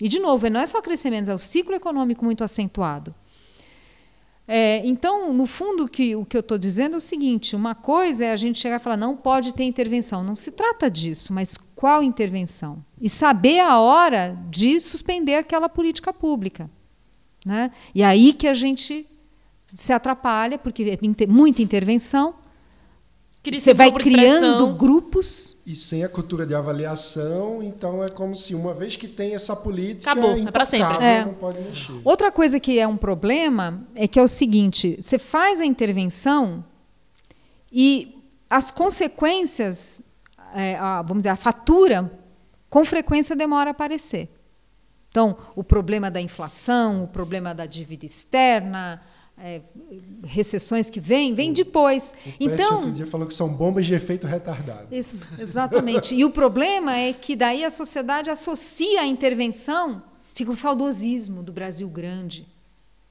[0.00, 3.12] E, de novo, não é só crescimento, é o ciclo econômico muito acentuado.
[4.46, 8.26] É, então, no fundo, que, o que eu estou dizendo é o seguinte: uma coisa
[8.26, 10.22] é a gente chegar e falar, não pode ter intervenção.
[10.22, 12.84] Não se trata disso, mas qual intervenção?
[13.00, 16.70] E saber a hora de suspender aquela política pública.
[17.44, 17.72] Né?
[17.92, 19.08] E aí que a gente
[19.66, 22.36] se atrapalha, porque é muita intervenção.
[23.54, 25.56] Você vai criando grupos.
[25.66, 29.54] E sem a cultura de avaliação, então é como se uma vez que tem essa
[29.54, 30.10] política.
[30.10, 31.04] Acabou, é, é para sempre.
[31.04, 31.24] É.
[31.24, 32.00] Não pode mexer.
[32.04, 36.64] Outra coisa que é um problema é que é o seguinte: você faz a intervenção
[37.72, 38.16] e
[38.48, 40.02] as consequências,
[40.54, 42.10] é, a, vamos dizer, a fatura,
[42.70, 44.28] com frequência demora a aparecer.
[45.10, 49.00] Então, o problema da inflação, o problema da dívida externa,
[49.38, 49.60] é,
[50.24, 52.16] recessões que vêm, vem depois.
[52.26, 54.88] O então, outro dia falou que são bombas de efeito retardado.
[54.90, 56.14] Isso, exatamente.
[56.14, 60.02] e o problema é que daí a sociedade associa a intervenção,
[60.34, 62.46] fica o saudosismo do Brasil grande.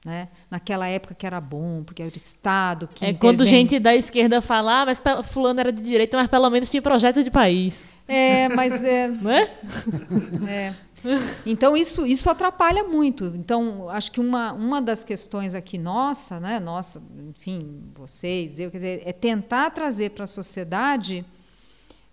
[0.04, 0.28] Né?
[0.48, 3.04] Naquela época que era bom, porque era o Estado que.
[3.04, 6.70] É quando gente da esquerda fala, ah, mas fulano era de direita, mas pelo menos
[6.70, 7.84] tinha projeto de país.
[8.06, 9.08] É, mas é.
[9.08, 9.50] Não é?
[10.48, 10.74] É.
[11.46, 13.26] Então isso, isso atrapalha muito.
[13.36, 18.78] Então acho que uma, uma das questões aqui nossa, né, nossa, enfim, vocês, eu quer
[18.78, 21.24] dizer, é tentar trazer para a sociedade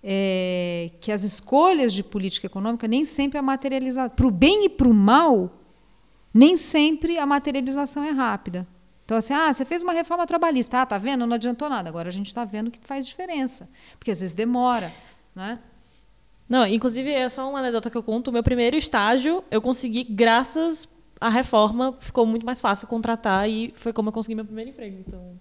[0.03, 4.69] é, que as escolhas de política econômica nem sempre a materialização, para o bem e
[4.69, 5.49] para o mal,
[6.33, 8.67] nem sempre a materialização é rápida.
[9.05, 11.27] Então, assim, ah, você fez uma reforma trabalhista, ah, tá vendo?
[11.27, 11.89] Não adiantou nada.
[11.89, 13.69] Agora a gente está vendo que faz diferença,
[13.99, 14.91] porque às vezes demora,
[15.35, 15.59] né?
[16.47, 18.27] Não, inclusive é só uma anedota que eu conto.
[18.27, 20.87] O meu primeiro estágio eu consegui graças
[21.19, 24.97] à reforma, ficou muito mais fácil contratar e foi como eu consegui meu primeiro emprego.
[25.05, 25.39] Então,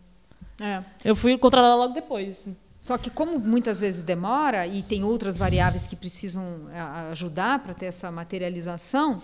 [0.60, 0.82] é.
[1.04, 2.46] eu fui contratada logo depois.
[2.78, 6.66] Só que como muitas vezes demora e tem outras variáveis que precisam
[7.10, 9.22] ajudar para ter essa materialização,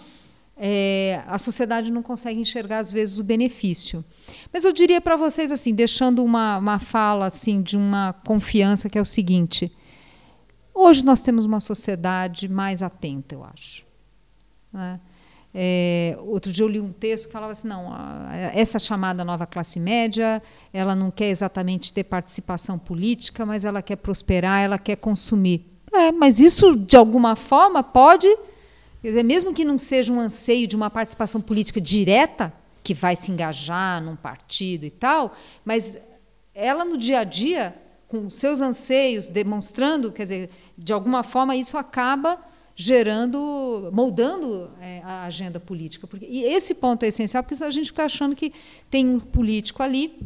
[0.56, 4.04] é, a sociedade não consegue enxergar às vezes o benefício.
[4.52, 8.98] Mas eu diria para vocês assim, deixando uma, uma fala assim de uma confiança que
[8.98, 9.72] é o seguinte:
[10.80, 13.84] Hoje nós temos uma sociedade mais atenta, eu acho.
[14.72, 15.00] Né?
[15.52, 17.90] É, outro dia eu li um texto que falava assim, não,
[18.54, 20.40] essa chamada nova classe média,
[20.72, 25.66] ela não quer exatamente ter participação política, mas ela quer prosperar, ela quer consumir.
[25.92, 28.28] É, mas isso de alguma forma pode,
[29.02, 32.52] dizer, mesmo que não seja um anseio de uma participação política direta,
[32.84, 35.32] que vai se engajar num partido e tal,
[35.64, 35.98] mas
[36.54, 37.74] ela no dia a dia
[38.08, 42.38] com seus anseios, demonstrando, quer dizer, de alguma forma isso acaba
[42.74, 46.06] gerando, moldando é, a agenda política.
[46.06, 48.52] Porque, e esse ponto é essencial, porque a gente fica achando que
[48.90, 50.18] tem um político ali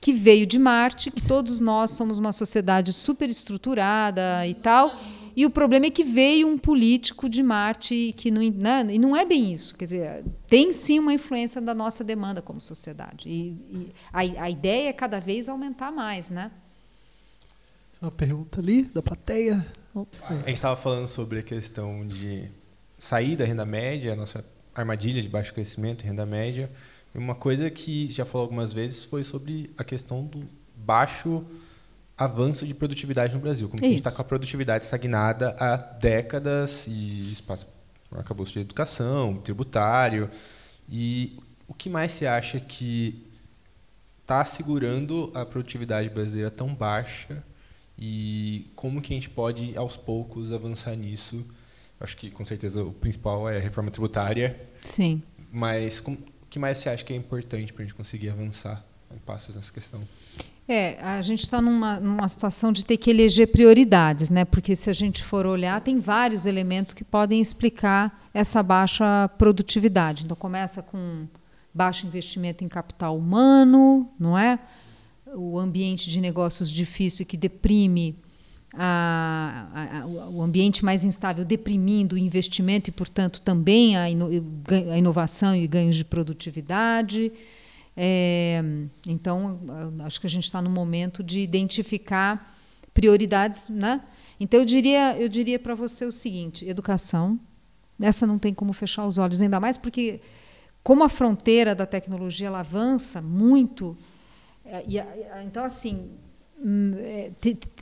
[0.00, 4.96] que veio de Marte, que todos nós somos uma sociedade superestruturada e tal.
[5.36, 9.14] E o problema é que veio um político de Marte que não, né, e não
[9.14, 9.74] é bem isso.
[9.74, 13.28] Quer dizer, tem sim uma influência da nossa demanda como sociedade.
[13.28, 16.50] E, e a, a, ideia é cada vez aumentar mais, né?
[18.00, 19.64] Uma pergunta ali da plateia.
[20.22, 22.48] A gente estava falando sobre a questão de
[22.96, 24.42] sair da renda média, a nossa
[24.74, 26.70] armadilha de baixo crescimento, renda média.
[27.14, 31.44] E uma coisa que já falou algumas vezes foi sobre a questão do baixo
[32.16, 33.68] avanço de produtividade no Brasil.
[33.68, 37.66] Como a gente está com a produtividade estagnada há décadas e espaço
[38.12, 40.30] acabou de educação, tributário.
[40.88, 41.38] E
[41.68, 43.26] o que mais se acha que
[44.22, 47.44] está segurando a produtividade brasileira tão baixa
[48.00, 51.44] e como que a gente pode, aos poucos, avançar nisso?
[52.00, 54.58] Acho que, com certeza, o principal é a reforma tributária.
[54.82, 55.22] Sim.
[55.52, 56.16] Mas o
[56.48, 58.82] que mais você acha que é importante para a gente conseguir avançar
[59.14, 60.00] em passos nessa questão?
[60.66, 64.44] É, a gente está numa, numa situação de ter que eleger prioridades, né?
[64.44, 70.24] Porque se a gente for olhar, tem vários elementos que podem explicar essa baixa produtividade.
[70.24, 71.26] Então começa com
[71.74, 74.58] baixo investimento em capital humano, não é?
[75.34, 78.16] O ambiente de negócios difícil que deprime
[78.74, 84.28] a, a, o ambiente mais instável deprimindo o investimento e, portanto, também a, ino,
[84.92, 87.32] a inovação e ganhos de produtividade.
[87.96, 88.62] É,
[89.06, 89.60] então,
[90.04, 92.56] acho que a gente está no momento de identificar
[92.94, 93.68] prioridades.
[93.68, 94.00] Né?
[94.38, 97.38] Então, eu diria, eu diria para você o seguinte: educação.
[98.00, 100.22] Essa não tem como fechar os olhos, ainda mais porque,
[100.82, 103.94] como a fronteira da tecnologia ela avança muito,
[105.44, 106.10] então, assim,
[106.58, 107.30] hum, é,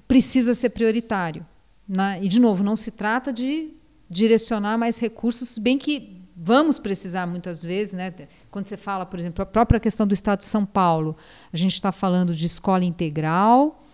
[0.07, 1.47] precisa ser prioritário.
[1.89, 2.21] Né?
[2.23, 3.71] E, de novo, não se trata de
[4.09, 8.15] direcionar mais recursos, bem que vamos precisar muitas vezes, né?
[8.51, 11.17] quando você fala, por exemplo, a própria questão do Estado de São Paulo,
[11.53, 13.85] a gente está falando de escola integral,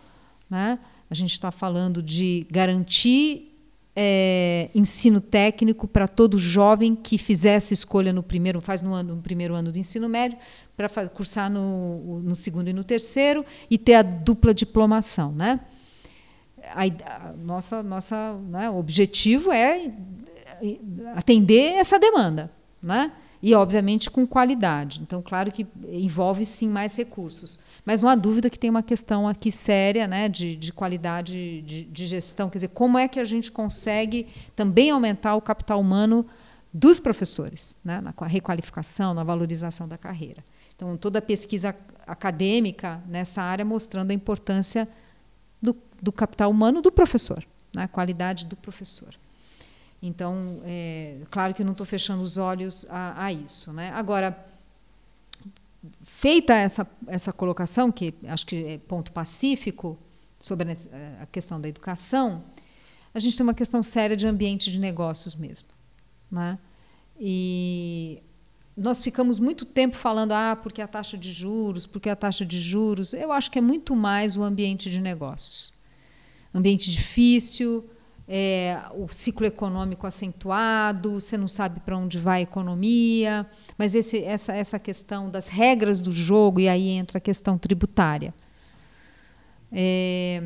[0.49, 0.79] né?
[1.09, 3.54] a gente está falando de garantir
[3.97, 9.23] é, ensino técnico para todo jovem que fizesse escolha no primeiro, faz no, ano, no
[9.23, 10.37] primeiro ano do ensino médio,
[10.77, 15.61] para cursar no, no, segundo e no terceiro e ter a dupla diplomação, né?
[16.71, 19.93] A, a nossa nossa né, objetivo é
[21.15, 22.51] atender essa demanda,
[22.83, 23.13] né?
[23.43, 25.01] E obviamente com qualidade.
[25.03, 29.29] Então, claro que envolve sim mais recursos, mas não há dúvida que tem uma questão
[29.29, 32.49] aqui séria, né, de, de qualidade de, de gestão.
[32.49, 34.27] Quer dizer, como é que a gente consegue
[34.57, 36.27] também aumentar o capital humano
[36.73, 40.43] dos professores, né, na requalificação, na valorização da carreira.
[40.75, 41.75] Então, toda a pesquisa
[42.05, 44.89] acadêmica nessa área mostrando a importância
[45.63, 47.85] do, do capital humano do professor, né?
[47.85, 49.15] a qualidade do professor.
[50.03, 53.73] Então, é, claro que eu não estou fechando os olhos a, a isso.
[53.73, 53.91] Né?
[53.95, 54.37] Agora,
[56.25, 59.99] feita essa, essa colocação, que acho que é ponto pacífico,
[60.41, 60.67] sobre
[61.21, 62.43] a questão da educação,
[63.13, 65.69] a gente tem uma questão séria de ambiente de negócios mesmo.
[66.31, 66.59] Né?
[67.21, 68.23] E
[68.75, 72.59] nós ficamos muito tempo falando, ah, porque a taxa de juros, porque a taxa de
[72.59, 73.13] juros.
[73.13, 75.75] Eu acho que é muito mais o ambiente de negócios.
[76.55, 77.85] Ambiente difícil,
[78.29, 83.47] é, o ciclo econômico acentuado, você não sabe para onde vai a economia,
[83.77, 88.33] mas esse, essa, essa questão das regras do jogo, e aí entra a questão tributária.
[89.71, 90.43] É,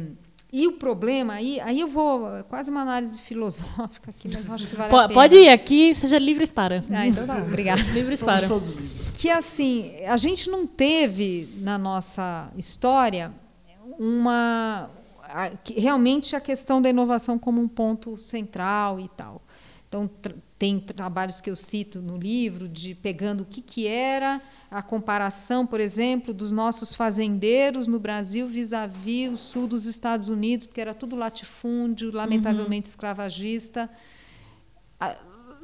[0.50, 4.74] e o problema, aí, aí eu vou, quase uma análise filosófica aqui, mas acho que
[4.74, 5.20] vale pode, a pena.
[5.20, 6.82] Pode ir aqui, seja livres para.
[6.90, 7.82] Ah, então tá, obrigada.
[7.92, 8.48] livres para.
[9.18, 13.30] Que assim, a gente não teve na nossa história
[13.98, 14.88] uma
[15.28, 19.42] a, realmente a questão da inovação como um ponto central e tal.
[19.88, 20.10] Então,
[20.58, 25.66] tem trabalhos que eu cito no livro de pegando o que, que era a comparação,
[25.66, 30.80] por exemplo, dos nossos fazendeiros no Brasil vis-à-vis -vis o sul dos Estados Unidos, porque
[30.80, 32.90] era tudo latifúndio, lamentavelmente uhum.
[32.90, 33.88] escravagista.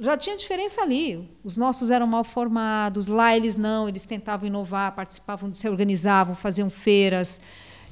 [0.00, 1.28] Já tinha diferença ali.
[1.44, 6.70] Os nossos eram mal formados, lá eles não, eles tentavam inovar, participavam, se organizavam, faziam
[6.70, 7.40] feiras.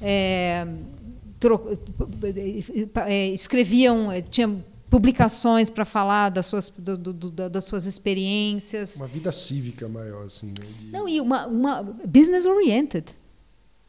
[0.01, 0.67] É,
[3.05, 8.97] é, escreviam, tinham publicações para falar das suas, do, do, das suas experiências.
[8.97, 10.47] Uma vida cívica maior, assim.
[10.47, 10.65] Né?
[10.79, 10.91] De...
[10.91, 13.17] Não, e uma, uma business oriented.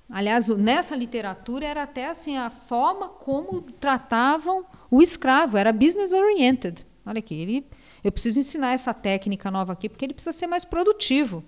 [0.08, 6.86] Aliás, nessa literatura era até assim a forma como tratavam o escravo, era business oriented.
[7.04, 7.66] Olha aqui, ele,
[8.02, 11.44] eu preciso ensinar essa técnica nova aqui porque ele precisa ser mais produtivo.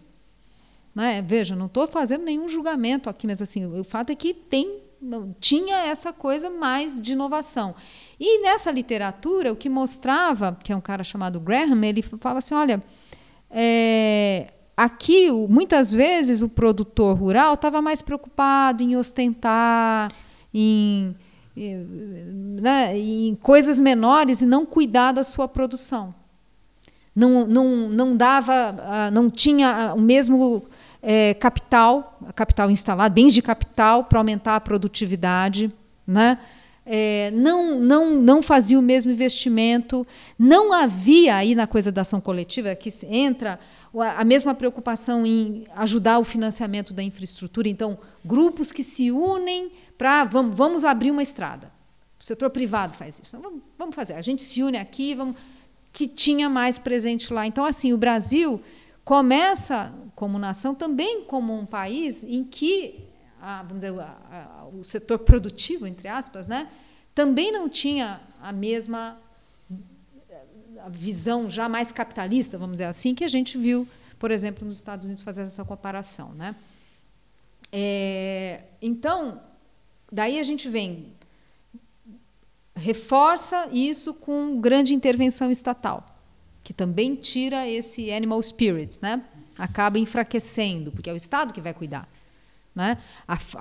[0.95, 1.23] Né?
[1.23, 4.83] Veja, não estou fazendo nenhum julgamento aqui, mas assim, o fato é que tem
[5.41, 7.75] tinha essa coisa mais de inovação.
[8.19, 12.55] E nessa literatura, o que mostrava, que é um cara chamado Graham, ele fala assim:
[12.55, 12.83] olha,
[13.51, 20.11] é, aqui, muitas vezes, o produtor rural estava mais preocupado em ostentar,
[20.53, 21.15] em,
[22.61, 26.15] né, em coisas menores e não cuidar da sua produção.
[27.15, 30.67] Não, não, não dava, ah, não tinha o mesmo
[31.09, 35.73] é, capital, capital instalado, bens de capital para aumentar a produtividade,
[36.05, 36.37] né?
[36.85, 40.05] É, não, não, não fazia o mesmo investimento,
[40.37, 43.59] não havia aí na coisa da ação coletiva, que entra
[44.17, 47.69] a mesma preocupação em ajudar o financiamento da infraestrutura.
[47.69, 51.71] Então, grupos que se unem para vamos, vamos abrir uma estrada.
[52.19, 53.37] O setor privado faz isso.
[53.37, 54.15] Então, vamos, vamos fazer.
[54.15, 55.37] A gente se une aqui, vamos,
[55.93, 57.47] que tinha mais presente lá.
[57.47, 58.61] Então, assim, o Brasil
[59.05, 63.07] começa como nação também como um país em que
[63.41, 66.69] a, vamos dizer, a, a, o setor produtivo, entre aspas, né,
[67.15, 69.19] também não tinha a mesma
[70.89, 73.87] visão já mais capitalista, vamos dizer assim, que a gente viu,
[74.19, 76.33] por exemplo, nos Estados Unidos fazer essa comparação.
[76.33, 76.57] Né?
[77.71, 79.41] É, então,
[80.11, 81.13] daí a gente vem,
[82.75, 86.07] reforça isso com grande intervenção estatal,
[86.63, 89.25] que também tira esse animal spirits, né?
[89.59, 92.09] Acaba enfraquecendo, porque é o Estado que vai cuidar.
[92.75, 92.99] Né?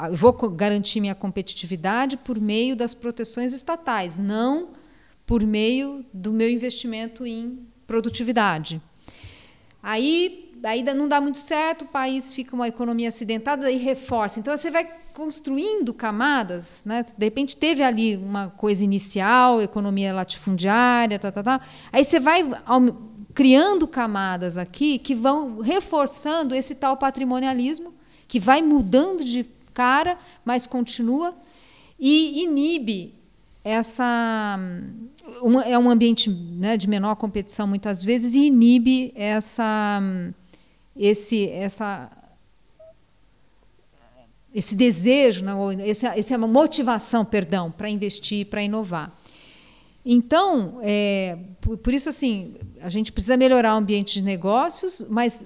[0.09, 4.69] Eu vou garantir minha competitividade por meio das proteções estatais, não
[5.25, 8.81] por meio do meu investimento em produtividade.
[9.81, 14.39] Aí, aí não dá muito certo, o país fica uma economia acidentada e reforça.
[14.39, 17.05] Então você vai construindo camadas, né?
[17.17, 21.61] De repente teve ali uma coisa inicial, economia latifundiária, tá, tá, tá.
[21.91, 22.43] Aí você vai
[23.36, 27.93] criando camadas aqui que vão reforçando esse tal patrimonialismo
[28.29, 31.36] que vai mudando de cara, mas continua
[31.99, 33.13] e inibe
[33.61, 34.57] essa
[35.43, 40.01] um, é um ambiente né, de menor competição muitas vezes e inibe essa
[40.95, 42.09] esse essa
[44.53, 45.53] esse desejo, né,
[45.86, 49.11] essa, essa motivação, perdão, para investir, para inovar.
[50.06, 55.43] Então, é, por, por, isso assim, a gente precisa melhorar o ambiente de negócios, mas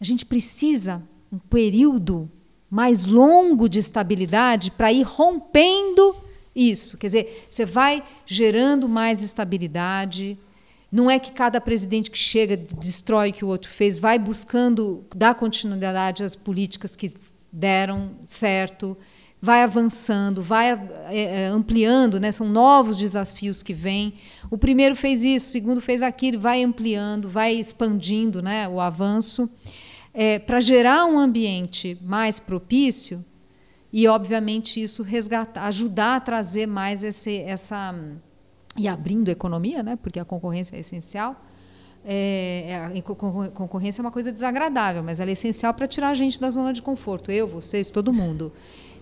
[0.00, 1.00] a gente precisa
[1.32, 2.28] um período
[2.68, 6.16] mais longo de estabilidade para ir rompendo
[6.54, 6.98] isso.
[6.98, 10.36] Quer dizer, você vai gerando mais estabilidade.
[10.90, 15.04] Não é que cada presidente que chega destrói o que o outro fez, vai buscando
[15.14, 17.12] dar continuidade às políticas que
[17.52, 18.96] deram certo,
[19.44, 20.70] vai avançando, vai
[21.10, 22.32] é, ampliando, né?
[22.32, 24.14] são novos desafios que vêm.
[24.50, 28.66] O primeiro fez isso, o segundo fez aquilo, vai ampliando, vai expandindo né?
[28.66, 29.50] o avanço
[30.14, 33.22] é, para gerar um ambiente mais propício
[33.92, 37.94] e, obviamente, isso resgatar, ajudar a trazer mais esse, essa
[38.78, 39.96] e abrindo a economia, né?
[40.02, 41.36] Porque a concorrência é essencial.
[42.02, 46.40] É, a concorrência é uma coisa desagradável, mas ela é essencial para tirar a gente
[46.40, 47.30] da zona de conforto.
[47.30, 48.50] Eu, vocês, todo mundo.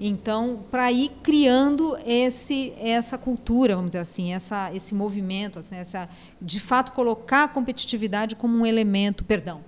[0.04, 6.08] Então, para ir criando esse, essa cultura, vamos dizer assim, essa, esse movimento, assim, essa,
[6.40, 9.60] de fato colocar a competitividade como um elemento, perdão,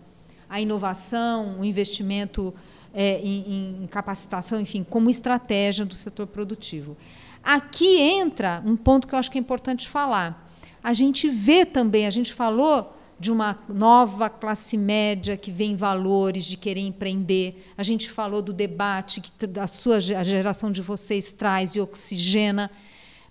[0.51, 2.53] a inovação, o investimento
[2.93, 6.97] é, em, em capacitação, enfim, como estratégia do setor produtivo.
[7.41, 10.51] Aqui entra um ponto que eu acho que é importante falar.
[10.83, 16.45] A gente vê também, a gente falou de uma nova classe média que vem valores
[16.45, 17.65] de querer empreender.
[17.77, 22.71] A gente falou do debate que a sua a geração de vocês traz e oxigena,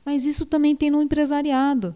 [0.05, 1.95] mas isso também tem no empresariado.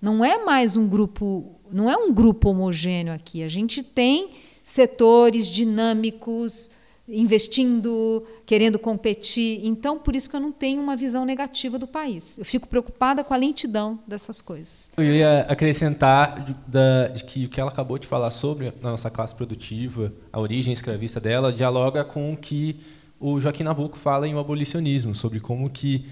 [0.00, 3.42] Não é mais um grupo não é um grupo homogêneo aqui.
[3.42, 4.30] A gente tem
[4.62, 6.70] setores dinâmicos
[7.08, 9.60] investindo, querendo competir.
[9.64, 12.38] Então, por isso que eu não tenho uma visão negativa do país.
[12.38, 14.90] Eu fico preocupada com a lentidão dessas coisas.
[14.96, 18.72] Eu ia acrescentar de, da, de que o que ela acabou de falar sobre a
[18.82, 22.80] nossa classe produtiva, a origem escravista dela, dialoga com o que
[23.20, 26.06] o Joaquim Nabuco fala em O Abolicionismo, sobre como que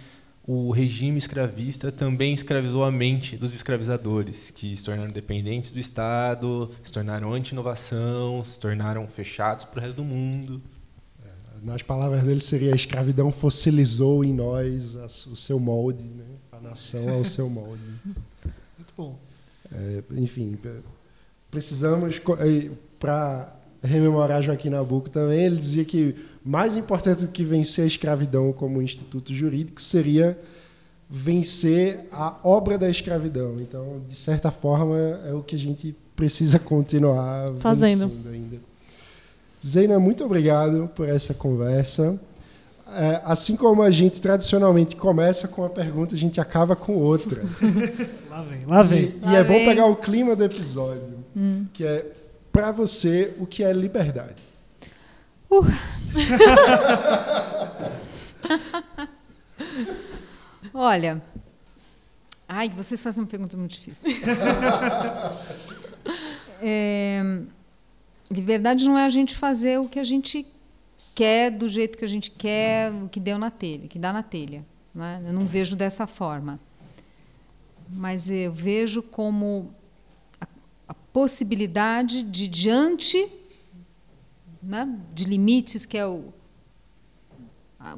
[0.44, 6.70] o regime escravista também escravizou a mente dos escravizadores, que se tornaram dependentes do Estado,
[6.82, 10.60] se tornaram anti-inovação, se tornaram fechados para o resto do mundo.
[11.62, 16.24] Nas palavras dele seria a escravidão fossilizou em nós a, o seu molde, né?
[16.50, 17.82] a nação é o seu molde.
[18.44, 19.18] Muito bom.
[19.70, 20.58] É, enfim,
[21.50, 22.20] precisamos,
[22.98, 28.52] para rememorar Joaquim Nabuco também, ele dizia que mais importante do que vencer a escravidão
[28.52, 30.38] como instituto jurídico seria
[31.08, 33.60] vencer a obra da escravidão.
[33.60, 38.71] Então, de certa forma, é o que a gente precisa continuar fazendo ainda.
[39.64, 42.18] Zeina, muito obrigado por essa conversa.
[42.94, 47.42] É, assim como a gente tradicionalmente começa com uma pergunta, a gente acaba com outra.
[48.28, 49.04] Lá vem, lá vem.
[49.04, 49.64] E, Lá e é bom vem.
[49.66, 51.24] pegar o clima do episódio,
[51.72, 52.10] que é
[52.50, 54.42] para você o que é liberdade.
[60.74, 61.22] Olha.
[62.48, 64.12] Ai, vocês fazem uma pergunta muito difícil.
[66.64, 67.40] É,
[68.32, 70.46] liberdade não é a gente fazer o que a gente
[71.14, 74.22] quer, do jeito que a gente quer, o que deu na telha, que dá na
[74.22, 74.64] telha.
[74.94, 75.22] Né?
[75.26, 76.58] Eu não vejo dessa forma.
[77.88, 79.70] Mas eu vejo como
[80.40, 80.46] a,
[80.88, 83.28] a possibilidade de, diante
[84.62, 86.32] né, de limites, que é o,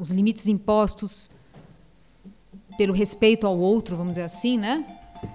[0.01, 1.31] os limites impostos
[2.77, 4.85] pelo respeito ao outro, vamos dizer assim, né?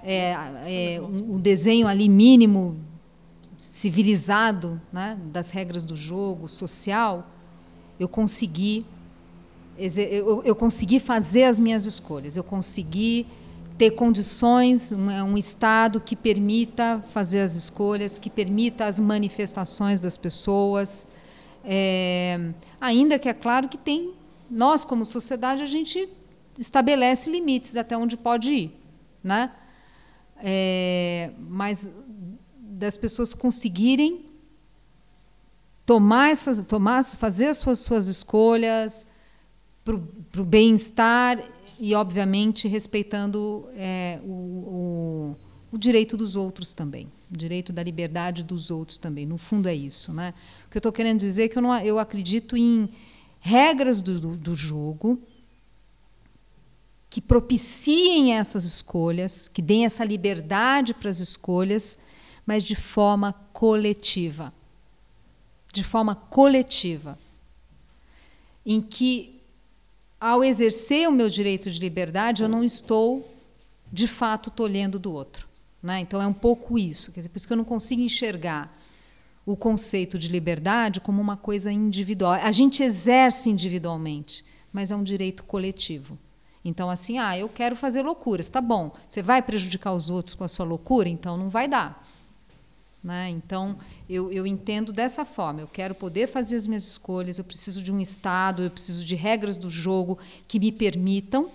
[0.04, 0.34] É,
[0.66, 2.78] é, um, um desenho ali mínimo
[3.80, 7.14] civilizado, né, das regras do jogo social,
[7.98, 8.84] eu consegui
[9.78, 13.26] eu, eu consegui fazer as minhas escolhas, eu consegui
[13.78, 20.16] ter condições, um, um estado que permita fazer as escolhas, que permita as manifestações das
[20.18, 21.08] pessoas,
[21.62, 22.38] É,
[22.80, 24.00] ainda que é claro que tem
[24.50, 26.08] nós como sociedade a gente
[26.58, 28.68] estabelece limites até onde pode ir,
[29.22, 29.50] né?
[30.42, 31.30] É,
[31.60, 31.90] mas
[32.80, 34.24] das pessoas conseguirem
[35.84, 39.06] tomar essas, tomar, fazer as suas, suas escolhas
[39.84, 41.38] para o bem-estar
[41.78, 45.36] e, obviamente, respeitando é, o, o,
[45.72, 49.26] o direito dos outros também, o direito da liberdade dos outros também.
[49.26, 50.32] No fundo é isso, né?
[50.66, 52.88] O que eu estou querendo dizer é que eu, não, eu acredito em
[53.40, 55.20] regras do, do, do jogo
[57.10, 61.98] que propiciem essas escolhas, que deem essa liberdade para as escolhas,
[62.46, 64.52] mas de forma coletiva.
[65.72, 67.18] De forma coletiva.
[68.64, 69.40] Em que,
[70.20, 73.32] ao exercer o meu direito de liberdade, eu não estou,
[73.92, 75.48] de fato, tolhendo do outro.
[75.82, 76.00] Né?
[76.00, 77.12] Então, é um pouco isso.
[77.12, 78.76] Quer dizer, por isso que eu não consigo enxergar
[79.46, 82.32] o conceito de liberdade como uma coisa individual.
[82.32, 86.18] A gente exerce individualmente, mas é um direito coletivo.
[86.64, 88.92] Então, assim, ah, eu quero fazer loucuras, tá bom.
[89.08, 91.08] Você vai prejudicar os outros com a sua loucura?
[91.08, 92.06] Então, não vai dar.
[93.02, 93.30] Né?
[93.30, 93.78] Então,
[94.08, 95.62] eu, eu entendo dessa forma.
[95.62, 99.14] Eu quero poder fazer as minhas escolhas, eu preciso de um Estado, eu preciso de
[99.14, 101.50] regras do jogo que me permitam,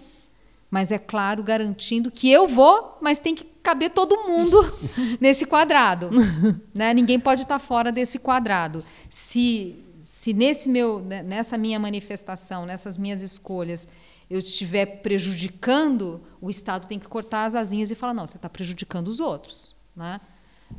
[0.69, 4.59] mas, é claro, garantindo que eu vou, mas tem que caber todo mundo
[5.22, 6.09] nesse quadrado.
[6.73, 6.93] né?
[6.93, 8.84] Ninguém pode estar fora desse quadrado.
[9.09, 13.88] Se, se nesse meu, né, nessa minha manifestação, nessas minhas escolhas,
[14.30, 18.49] eu estiver prejudicando, o Estado tem que cortar as asinhas e falar: não, você está
[18.49, 19.76] prejudicando os outros.
[19.95, 20.19] Né?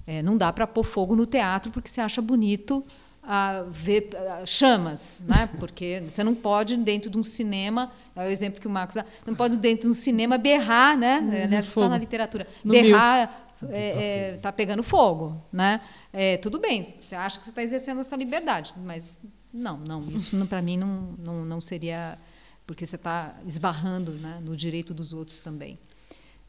[0.07, 2.85] É, não dá para pôr fogo no teatro porque você acha bonito
[3.23, 4.11] ah, ver
[4.47, 5.49] chamas, né?
[5.59, 8.97] porque você não pode, dentro de um cinema, é o exemplo que o Marcos
[9.27, 11.17] não pode, dentro de um cinema, berrar, né?
[11.17, 11.61] É, né?
[11.61, 11.89] Isso está fogo.
[11.89, 12.47] na literatura.
[12.65, 15.37] No berrar está é, tá pegando fogo.
[15.53, 15.81] Né?
[16.13, 19.19] É, tudo bem, você acha que você está exercendo essa liberdade, mas
[19.53, 22.19] não, não, isso para mim não, não, não seria
[22.67, 25.79] porque você está esbarrando né, no direito dos outros também.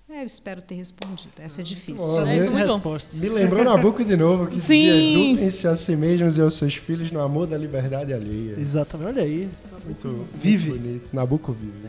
[0.10, 1.34] É, eu espero ter respondido.
[1.38, 1.98] Essa é difícil.
[2.06, 2.26] bom.
[2.26, 2.74] É, isso é muito bom.
[2.76, 3.20] respostas.
[3.20, 4.60] Me lembrou Nabucco de novo, que Sim.
[4.60, 8.56] dizia: eduquem-se a si mesmos e aos seus filhos no amor da liberdade alheia.
[8.58, 9.50] Exatamente, olha aí.
[9.84, 10.70] Muito, Vive.
[10.72, 11.10] muito bonito.
[11.14, 11.88] Nabucco vive.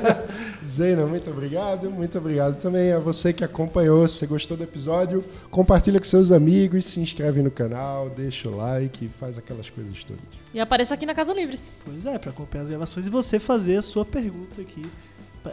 [0.66, 1.90] Zena, muito obrigado.
[1.90, 4.06] Muito obrigado também a você que acompanhou.
[4.08, 8.56] Se você gostou do episódio, compartilha com seus amigos, se inscreve no canal, deixa o
[8.56, 10.22] like, faz aquelas coisas todas.
[10.54, 11.70] E apareça aqui na Casa Livres.
[11.84, 14.82] Pois é, para acompanhar as gravações e você fazer a sua pergunta aqui,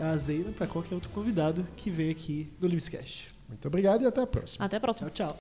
[0.01, 3.27] a Zeina, para qualquer outro convidado que vem aqui no Livescast.
[3.47, 4.65] Muito obrigado e até a próxima.
[4.65, 5.09] Até a próxima.
[5.09, 5.31] Tchau, tchau.